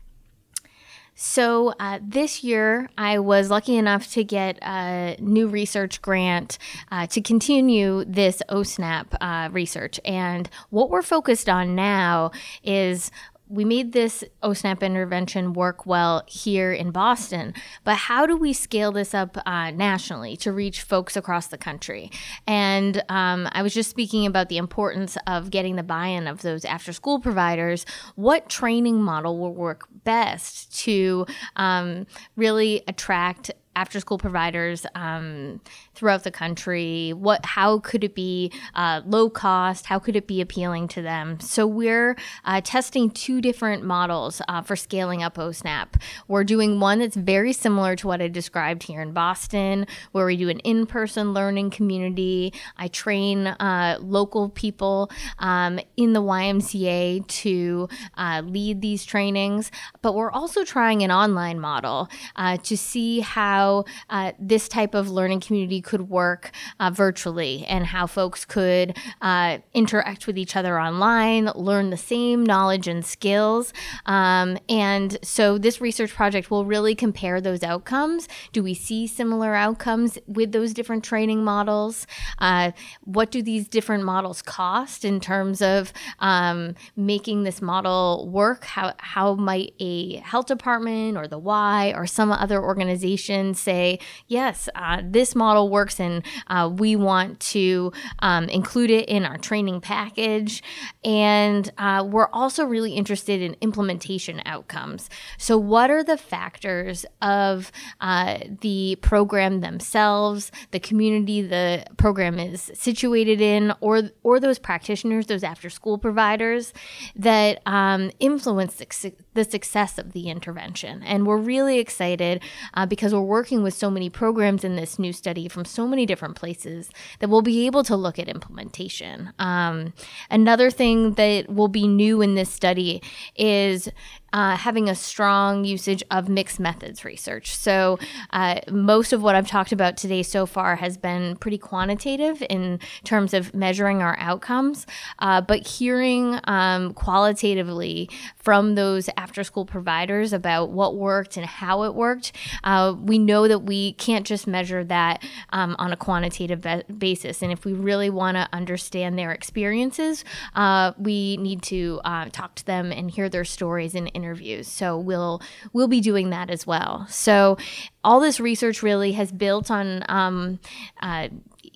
So, 1.20 1.74
uh, 1.80 1.98
this 2.00 2.44
year 2.44 2.90
I 2.96 3.18
was 3.18 3.50
lucky 3.50 3.76
enough 3.76 4.12
to 4.12 4.24
get 4.24 4.60
a 4.62 5.18
new 5.20 5.48
research 5.48 6.00
grant 6.00 6.60
uh, 6.92 7.08
to 7.08 7.22
continue 7.22 8.06
this 8.06 8.44
OSNAP 8.50 9.18
uh, 9.20 9.50
research. 9.52 10.00
And 10.06 10.48
what 10.70 10.92
we're 10.92 11.02
focused 11.02 11.50
on 11.50 11.74
now 11.74 12.30
is 12.64 13.10
we 13.50 13.66
made 13.66 13.94
this 13.94 14.24
OSNAP 14.44 14.82
intervention 14.82 15.54
work 15.54 15.86
well 15.86 16.24
here 16.28 16.74
in 16.74 16.92
Boston, 16.92 17.54
but 17.84 17.96
how 17.96 18.26
do 18.26 18.36
we 18.36 18.54
scale 18.54 18.92
this 18.92 19.14
up 19.14 19.38
uh, 19.46 19.72
nationally 19.72 20.36
to 20.38 20.52
reach 20.52 20.82
folks 20.82 21.16
across 21.16 21.48
the 21.48 21.58
country? 21.58 22.12
And 22.46 23.04
um, 23.10 23.48
I 23.52 23.62
was 23.62 23.74
just 23.74 23.90
speaking 23.90 24.26
about 24.26 24.50
the 24.50 24.58
importance 24.58 25.18
of 25.28 25.50
getting 25.50 25.76
the 25.76 25.84
buy 25.84 26.08
in 26.08 26.28
of 26.28 26.42
those 26.42 26.66
after 26.66 26.92
school 26.92 27.20
providers. 27.20 27.86
What 28.16 28.50
training 28.50 29.02
model 29.02 29.38
will 29.40 29.54
work 29.54 29.88
best 30.04 30.78
to 30.84 31.26
um, 31.56 32.06
really 32.36 32.84
attract 32.88 33.52
after 33.78 34.00
school 34.02 34.18
providers 34.18 34.86
um, 34.96 35.62
throughout 35.96 36.24
the 36.24 36.32
country 36.32 37.14
what 37.14 37.46
how 37.46 37.80
could 37.80 38.04
it 38.04 38.16
be 38.16 38.52
uh, 38.76 39.02
low 39.06 39.30
cost? 39.30 39.86
How 39.86 40.00
could 40.00 40.16
it 40.16 40.28
be 40.28 40.42
appealing 40.42 40.90
to 40.90 41.02
them? 41.02 41.40
So 41.40 41.66
we're 41.66 42.18
uh, 42.44 42.60
testing 42.62 43.10
two 43.10 43.40
different 43.40 43.84
models 43.84 44.42
uh, 44.50 44.62
for 44.62 44.76
scaling 44.76 45.24
up 45.24 45.36
osnap 45.36 46.02
we're 46.28 46.44
doing 46.44 46.80
one 46.80 47.00
that's 47.00 47.16
very 47.16 47.54
similar 47.54 47.96
to 47.96 48.08
what 48.08 48.22
i 48.22 48.28
described 48.28 48.84
here 48.84 49.02
in 49.02 49.12
boston 49.12 49.86
where 50.12 50.26
we 50.26 50.36
do 50.36 50.50
an 50.50 50.60
in-person 50.60 51.34
learning 51.34 51.70
community. 51.70 52.54
I 52.78 52.88
train 52.88 53.48
uh, 53.48 53.98
local 54.02 54.50
people 54.50 55.12
um, 55.40 55.80
in 55.96 56.14
the 56.14 56.22
ymca 56.22 57.28
to 57.28 57.90
uh, 58.18 58.42
lead 58.44 58.82
these 58.82 59.06
trainings. 59.06 59.72
But 60.02 60.16
we're 60.16 60.32
also 60.32 60.64
trying 60.64 61.04
an 61.04 61.12
online 61.12 61.60
model 61.60 62.10
uh, 62.36 62.58
to 62.58 62.76
see 62.76 63.20
how 63.20 63.67
how 63.68 63.86
uh, 64.10 64.32
this 64.40 64.68
type 64.68 64.94
of 64.94 65.10
learning 65.10 65.40
community 65.40 65.82
could 65.82 66.10
work 66.10 66.52
uh, 66.80 66.90
virtually 66.90 67.66
and 67.68 67.88
how 67.88 68.08
folks 68.08 68.46
could 68.46 68.98
uh, 69.22 69.58
interact 69.74 70.28
with 70.28 70.38
each 70.38 70.56
other 70.56 70.80
online, 70.80 71.46
learn 71.56 71.90
the 71.90 71.98
same 71.98 72.46
knowledge 72.46 72.88
and 72.88 73.06
skills. 73.06 73.74
Um, 74.06 74.58
and 74.70 75.18
so 75.22 75.58
this 75.58 75.82
research 75.82 76.14
project 76.14 76.50
will 76.50 76.66
really 76.66 76.96
compare 76.96 77.42
those 77.42 77.64
outcomes. 77.64 78.28
Do 78.54 78.64
we 78.64 78.74
see 78.74 79.08
similar 79.08 79.56
outcomes 79.56 80.18
with 80.28 80.52
those 80.52 80.74
different 80.74 81.04
training 81.04 81.44
models? 81.44 82.08
Uh, 82.40 82.72
what 83.04 83.32
do 83.32 83.42
these 83.42 83.68
different 83.68 84.04
models 84.04 84.42
cost 84.42 85.04
in 85.04 85.20
terms 85.20 85.62
of 85.62 85.92
um, 86.20 86.76
making 86.96 87.44
this 87.44 87.62
model 87.62 88.30
work? 88.32 88.64
How, 88.66 88.94
how 88.98 89.36
might 89.36 89.74
a 89.80 90.18
health 90.18 90.48
department 90.48 91.18
or 91.18 91.28
the 91.28 91.40
Y 91.40 91.94
or 91.96 92.06
some 92.08 92.32
other 92.32 92.62
organizations 92.62 93.57
say, 93.58 94.00
yes, 94.28 94.70
uh, 94.76 95.02
this 95.04 95.36
model 95.36 95.70
works 95.70 96.00
and 96.00 96.24
uh, 96.48 96.70
we 96.72 96.96
want 96.96 97.40
to 97.40 97.92
um, 98.20 98.46
include 98.50 98.92
it 98.92 99.08
in 99.10 99.26
our 99.26 99.38
training 99.38 99.82
package. 99.82 100.64
And 101.04 101.72
uh, 101.78 102.06
we're 102.08 102.30
also 102.34 102.66
really 102.66 102.94
interested 102.94 103.42
in 103.42 103.56
implementation 103.62 104.42
outcomes. 104.46 105.10
So, 105.38 105.58
what 105.58 105.90
are 105.90 106.04
the 106.04 106.18
factors 106.18 107.06
of 107.22 107.72
uh, 108.02 108.40
the 108.62 108.98
program 109.02 109.62
themselves, 109.62 110.52
the 110.72 110.80
community 110.80 111.42
the 111.42 111.86
program 111.98 112.40
is 112.40 112.72
situated 112.74 113.42
in, 113.42 113.74
or, 113.80 114.10
or 114.24 114.40
those 114.40 114.60
practitioners, 114.60 115.28
those 115.28 115.44
after 115.44 115.70
school 115.70 115.98
providers 115.98 116.74
that 117.16 117.62
um, 117.66 118.12
influence 118.20 118.76
the, 118.76 119.14
the 119.34 119.44
success 119.44 119.98
of 119.98 120.14
the 120.14 120.30
intervention? 120.30 121.04
And 121.04 121.26
we're 121.26 121.38
really 121.38 121.80
excited 121.80 122.42
uh, 122.74 122.86
because 122.86 123.14
we're 123.14 123.22
working 123.22 123.47
with 123.52 123.74
so 123.74 123.90
many 123.90 124.10
programs 124.10 124.64
in 124.64 124.76
this 124.76 125.00
new 125.00 125.14
study 125.14 125.48
from 125.48 125.66
so 125.66 125.88
many 125.88 126.06
different 126.06 126.36
places 126.36 126.90
that 127.20 127.30
we'll 127.30 127.42
be 127.42 127.66
able 127.66 127.84
to 127.84 127.96
look 127.96 128.20
at 128.20 128.28
implementation. 128.28 129.34
Um, 129.40 129.94
another 130.30 130.70
thing 130.70 131.14
that 131.14 131.50
will 131.50 131.68
be 131.68 131.88
new 131.88 132.22
in 132.22 132.36
this 132.36 132.50
study 132.50 133.02
is 133.36 133.90
uh, 134.34 134.58
having 134.58 134.90
a 134.90 134.96
strong 134.96 135.64
usage 135.64 136.04
of 136.12 136.28
mixed 136.28 136.60
methods 136.60 137.06
research. 137.06 137.56
So, 137.56 137.98
uh, 138.32 138.60
most 138.70 139.14
of 139.14 139.22
what 139.22 139.36
I've 139.36 139.48
talked 139.48 139.72
about 139.72 139.98
today 139.98 140.24
so 140.24 140.46
far 140.46 140.76
has 140.76 140.98
been 140.98 141.38
pretty 141.38 141.58
quantitative 141.58 142.44
in 142.50 142.80
terms 143.04 143.34
of 143.34 143.54
measuring 143.54 144.02
our 144.02 144.18
outcomes, 144.20 144.86
uh, 145.20 145.42
but 145.42 145.66
hearing 145.66 146.40
um, 146.46 146.94
qualitatively 146.94 148.10
from 148.36 148.76
those 148.76 149.10
after 149.18 149.44
school 149.44 149.66
providers 149.66 150.34
about 150.34 150.72
what 150.72 150.96
worked 150.96 151.38
and 151.38 151.46
how 151.46 151.84
it 151.84 151.96
worked, 151.96 152.34
uh, 152.64 152.94
we 153.00 153.18
know 153.18 153.48
that 153.48 153.60
we 153.60 153.94
can't 153.94 154.26
just 154.26 154.46
measure 154.46 154.84
that 154.84 155.24
um, 155.52 155.76
on 155.80 155.94
a 155.94 155.98
quantitative 155.98 156.62
be- 156.62 156.84
basis. 156.98 157.42
And 157.42 157.52
if 157.52 157.64
we 157.64 157.74
really 157.74 158.10
want 158.10 158.36
to 158.36 158.48
understand 158.52 159.18
their 159.18 159.32
experiences, 159.32 160.26
uh, 160.56 160.92
we 160.98 161.38
need 161.38 161.62
to 161.64 162.02
talk 162.32 162.56
to 162.56 162.66
them 162.66 162.92
and 162.92 163.10
hear 163.10 163.30
their 163.30 163.46
stories 163.46 163.96
and 163.96 164.12
interviews. 164.28 164.68
So 164.68 164.98
we'll 164.98 165.42
we'll 165.74 165.88
be 165.88 166.02
doing 166.02 166.30
that 166.32 166.50
as 166.50 166.68
well. 166.68 167.08
So 167.10 167.58
all 168.04 168.20
this 168.20 168.40
research 168.40 168.84
really 168.84 169.14
has 169.14 169.32
built 169.32 169.72
on. 169.72 170.04
Um, 170.10 170.60
uh, 171.02 171.30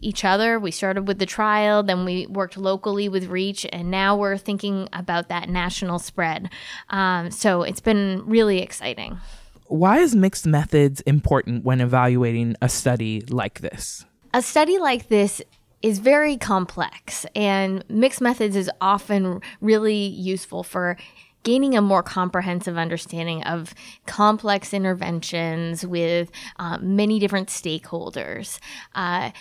each 0.04 0.26
other. 0.26 0.60
We 0.60 0.72
started 0.72 1.08
with 1.08 1.20
the 1.20 1.28
trial, 1.28 1.84
then 1.84 2.06
we 2.06 2.26
worked 2.26 2.58
locally 2.58 3.08
with 3.08 3.28
REACH, 3.28 3.68
and 3.72 3.92
now 3.92 4.18
we're 4.18 4.36
thinking 4.36 4.90
about 4.94 5.30
that 5.30 5.48
national 5.48 6.00
spread. 6.00 6.50
Um, 6.90 7.30
so 7.30 7.62
it's 7.62 7.82
been 7.82 8.24
really 8.26 8.60
exciting. 8.64 9.20
Why 9.68 10.00
is 10.00 10.16
mixed 10.16 10.48
methods 10.48 11.02
important 11.02 11.64
when 11.64 11.82
evaluating 11.82 12.56
a 12.64 12.68
study 12.68 13.22
like 13.30 13.60
this? 13.60 14.04
A 14.34 14.42
study 14.42 14.80
like 14.80 15.08
this 15.08 15.40
is 15.82 16.00
very 16.00 16.38
complex, 16.38 17.26
and 17.36 17.84
mixed 17.90 18.22
methods 18.22 18.56
is 18.56 18.70
often 18.82 19.42
really 19.62 19.96
useful 20.08 20.64
for 20.64 20.98
gaining 21.44 21.76
a 21.76 21.82
more 21.82 22.04
comprehensive 22.04 22.78
understanding 22.78 23.44
of 23.44 23.74
complex 24.06 24.74
interventions 24.74 25.86
with 25.86 26.32
uh, 26.58 26.78
many 26.80 27.20
different 27.20 27.50
stakeholders. 27.50 28.60
Uh, 28.96 29.32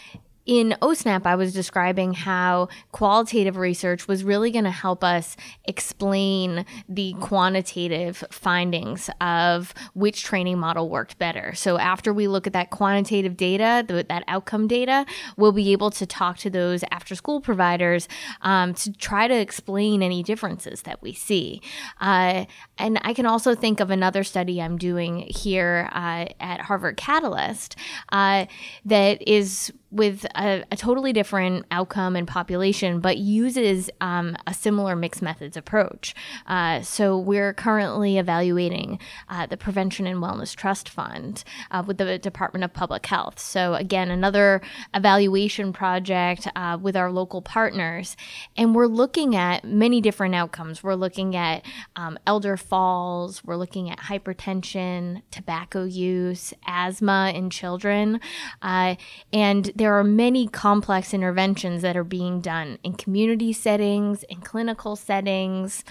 in 0.47 0.75
OSNAP, 0.81 1.27
I 1.27 1.37
was 1.37 1.53
describing 1.53 2.15
how 2.15 2.69
qualitative 2.93 3.57
research 3.57 4.09
was 4.09 4.25
really 4.25 4.51
going 4.51 4.65
to 4.65 4.71
help 4.71 5.05
us 5.05 5.37
explain 5.65 6.65
the 6.89 7.15
quantitative 7.21 8.25
findings 8.31 9.11
of 9.21 9.75
which 9.95 10.25
training 10.25 10.59
model 10.59 10.89
worked 10.89 11.19
better. 11.19 11.55
So, 11.55 11.79
after 11.79 12.13
we 12.13 12.27
look 12.27 12.47
at 12.47 12.53
that 12.55 12.71
quantitative 12.71 13.37
data, 13.37 13.85
the, 13.87 14.05
that 14.09 14.25
outcome 14.29 14.67
data, 14.67 15.05
we'll 15.37 15.53
be 15.53 15.73
able 15.73 15.91
to 15.93 16.07
talk 16.07 16.39
to 16.39 16.51
those 16.51 16.85
after 16.91 17.15
school 17.15 17.41
providers 17.41 18.09
um, 18.43 18.75
to 18.75 18.93
try 18.93 19.29
to 19.29 19.35
explain 19.35 20.03
any 20.03 20.23
differences 20.23 20.83
that 20.83 21.03
we 21.03 21.13
see. 21.13 21.61
Uh, 22.01 22.47
and 22.79 22.99
I 23.03 23.13
can 23.13 23.27
also 23.27 23.55
think 23.55 23.81
of 23.81 23.91
another 23.91 24.25
study 24.25 24.61
I'm 24.61 24.79
doing 24.79 25.19
here 25.29 25.89
uh, 25.93 26.27
at 26.41 26.63
Harvard 26.63 26.97
Catalyst 26.97 27.77
uh, 28.11 28.47
that 28.85 29.29
is 29.29 29.73
with 29.91 30.25
a, 30.37 30.65
a, 30.71 30.77
totally 30.77 31.13
different 31.13 31.67
outcome 31.71 32.15
and 32.15 32.27
population, 32.27 33.01
but 33.01 33.19
uses 33.19 33.91
um, 34.01 34.37
a 34.47 34.55
similar 34.55 34.95
mixed 34.95 35.21
methods 35.21 35.57
approach. 35.57 36.15
Uh, 36.47 36.81
so 36.81 37.19
we're 37.19 37.53
currently 37.53 38.17
evaluating 38.17 39.01
uh, 39.29 39.47
the 39.47 39.57
Prevention 39.57 40.07
and 40.07 40.21
Wellness 40.23 40.55
Trust 40.55 40.89
Fund 40.89 41.43
uh, 41.71 41.83
with 41.85 41.99
the 41.99 42.19
Department 42.19 42.65
of 42.65 42.73
Public 42.73 43.05
Health. 43.07 43.41
So 43.41 43.75
again, 43.75 44.11
another 44.11 44.61
evaluation 44.95 45.73
project 45.73 46.47
uh, 46.55 46.79
with 46.81 46.97
our 46.97 47.11
local 47.11 47.43
partners, 47.43 48.17
and 48.57 48.75
we're 48.75 48.87
looking 48.87 49.35
at 49.35 49.65
many 49.65 50.01
different 50.01 50.35
outcomes. 50.37 50.85
We're 50.85 50.95
looking 50.95 51.35
at 51.35 51.65
um, 51.97 52.19
elder 52.27 52.57
falls. 52.57 53.43
We're 53.45 53.57
looking 53.57 53.91
at 53.91 53.99
hypertension, 53.99 55.23
tobacco 55.33 55.85
use, 55.85 56.55
asthma 56.67 57.33
in 57.35 57.51
children, 57.51 58.21
uh, 58.63 58.95
and 59.33 59.73
there 59.81 59.99
are 59.99 60.05
many 60.05 60.47
complex 60.47 61.15
interventions 61.15 61.81
that 61.81 61.97
are 61.97 62.05
being 62.05 62.43
done 62.43 62.79
in 62.85 62.93
community 62.93 63.51
settings, 63.51 64.23
in 64.25 64.39
clinical 64.43 64.95
settings. 64.95 65.85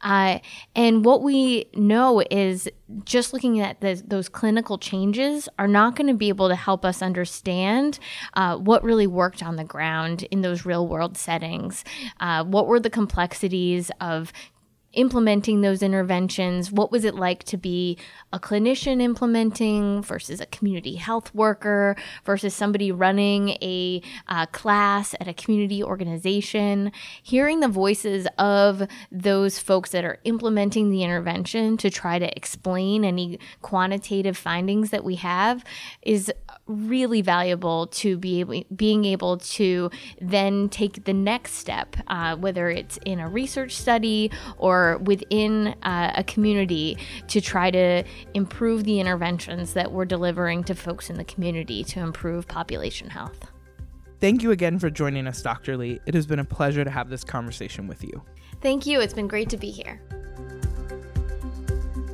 Uh, 0.00 0.38
and 0.76 1.04
what 1.04 1.22
we 1.22 1.64
know 1.74 2.22
is 2.30 2.68
just 3.04 3.32
looking 3.32 3.58
at 3.58 3.80
the, 3.80 4.00
those 4.06 4.28
clinical 4.28 4.78
changes 4.78 5.48
are 5.58 5.66
not 5.66 5.96
going 5.96 6.06
to 6.06 6.14
be 6.14 6.28
able 6.28 6.48
to 6.48 6.54
help 6.54 6.84
us 6.84 7.02
understand 7.02 7.98
uh, 8.34 8.56
what 8.56 8.84
really 8.84 9.08
worked 9.08 9.42
on 9.42 9.56
the 9.56 9.64
ground 9.64 10.22
in 10.30 10.42
those 10.42 10.64
real 10.64 10.86
world 10.86 11.18
settings. 11.18 11.82
Uh, 12.20 12.44
what 12.44 12.68
were 12.68 12.78
the 12.78 12.90
complexities 12.90 13.90
of 14.00 14.32
implementing 14.92 15.60
those 15.60 15.82
interventions? 15.82 16.70
What 16.70 16.90
was 16.90 17.04
it 17.04 17.14
like 17.14 17.44
to 17.44 17.56
be 17.56 17.98
a 18.32 18.38
clinician 18.38 19.00
implementing 19.00 20.02
versus 20.02 20.40
a 20.40 20.46
community 20.46 20.96
health 20.96 21.34
worker 21.34 21.96
versus 22.24 22.54
somebody 22.54 22.92
running 22.92 23.50
a 23.62 24.02
uh, 24.28 24.46
class 24.46 25.14
at 25.20 25.28
a 25.28 25.34
community 25.34 25.82
organization? 25.82 26.92
Hearing 27.22 27.60
the 27.60 27.68
voices 27.68 28.26
of 28.38 28.86
those 29.10 29.58
folks 29.58 29.90
that 29.90 30.04
are 30.04 30.18
implementing 30.24 30.90
the 30.90 31.02
intervention 31.02 31.76
to 31.78 31.90
try 31.90 32.18
to 32.18 32.36
explain 32.36 33.04
any 33.04 33.38
quantitative 33.62 34.36
findings 34.36 34.90
that 34.90 35.04
we 35.04 35.16
have 35.16 35.64
is 36.02 36.32
really 36.66 37.22
valuable 37.22 37.88
to 37.88 38.16
be 38.16 38.40
able, 38.40 38.62
being 38.74 39.04
able 39.04 39.36
to 39.38 39.90
then 40.20 40.68
take 40.68 41.04
the 41.04 41.12
next 41.12 41.54
step, 41.54 41.96
uh, 42.06 42.36
whether 42.36 42.70
it's 42.70 42.98
in 43.04 43.18
a 43.18 43.28
research 43.28 43.76
study 43.76 44.30
or 44.58 44.81
within 45.02 45.68
uh, 45.82 46.12
a 46.14 46.24
community, 46.24 46.98
to 47.28 47.40
try 47.40 47.70
to 47.70 48.04
improve 48.34 48.84
the 48.84 49.00
interventions 49.00 49.74
that 49.74 49.92
we're 49.92 50.04
delivering 50.04 50.64
to 50.64 50.74
folks 50.74 51.10
in 51.10 51.16
the 51.16 51.24
community 51.24 51.84
to 51.84 52.00
improve 52.00 52.46
population 52.48 53.10
health. 53.10 53.46
Thank 54.20 54.42
you 54.42 54.52
again 54.52 54.78
for 54.78 54.88
joining 54.88 55.26
us, 55.26 55.42
Dr. 55.42 55.76
Lee. 55.76 56.00
It 56.06 56.14
has 56.14 56.26
been 56.26 56.38
a 56.38 56.44
pleasure 56.44 56.84
to 56.84 56.90
have 56.90 57.10
this 57.10 57.24
conversation 57.24 57.88
with 57.88 58.04
you. 58.04 58.22
Thank 58.60 58.86
you. 58.86 59.00
It's 59.00 59.14
been 59.14 59.26
great 59.26 59.48
to 59.50 59.56
be 59.56 59.70
here. 59.70 60.00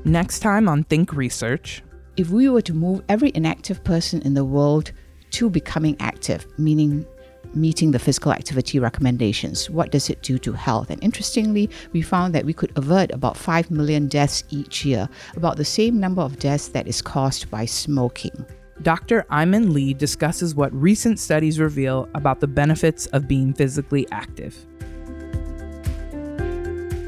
Next 0.04 0.38
time 0.38 0.68
on 0.68 0.84
Think 0.84 1.12
Research, 1.12 1.82
if 2.16 2.30
we 2.30 2.48
were 2.48 2.62
to 2.62 2.72
move 2.72 3.02
every 3.08 3.30
inactive 3.34 3.84
person 3.84 4.22
in 4.22 4.32
the 4.32 4.44
world 4.44 4.92
to 5.32 5.50
becoming 5.50 5.96
active, 6.00 6.46
meaning 6.58 7.06
meeting 7.54 7.90
the 7.90 7.98
physical 7.98 8.32
activity 8.32 8.78
recommendations, 8.78 9.68
what 9.70 9.90
does 9.90 10.10
it 10.10 10.22
do 10.22 10.38
to 10.38 10.52
health? 10.52 10.90
And 10.90 11.02
interestingly, 11.02 11.70
we 11.92 12.02
found 12.02 12.34
that 12.34 12.44
we 12.44 12.52
could 12.52 12.76
avert 12.76 13.10
about 13.10 13.36
5 13.36 13.70
million 13.70 14.08
deaths 14.08 14.44
each 14.50 14.84
year, 14.84 15.08
about 15.36 15.56
the 15.56 15.64
same 15.64 16.00
number 16.00 16.22
of 16.22 16.38
deaths 16.38 16.68
that 16.68 16.86
is 16.86 17.02
caused 17.02 17.50
by 17.50 17.64
smoking. 17.64 18.44
Dr. 18.82 19.26
I-Min 19.30 19.72
Lee 19.72 19.92
discusses 19.94 20.54
what 20.54 20.72
recent 20.72 21.18
studies 21.18 21.58
reveal 21.58 22.08
about 22.14 22.40
the 22.40 22.46
benefits 22.46 23.06
of 23.06 23.26
being 23.26 23.52
physically 23.52 24.06
active. 24.12 24.66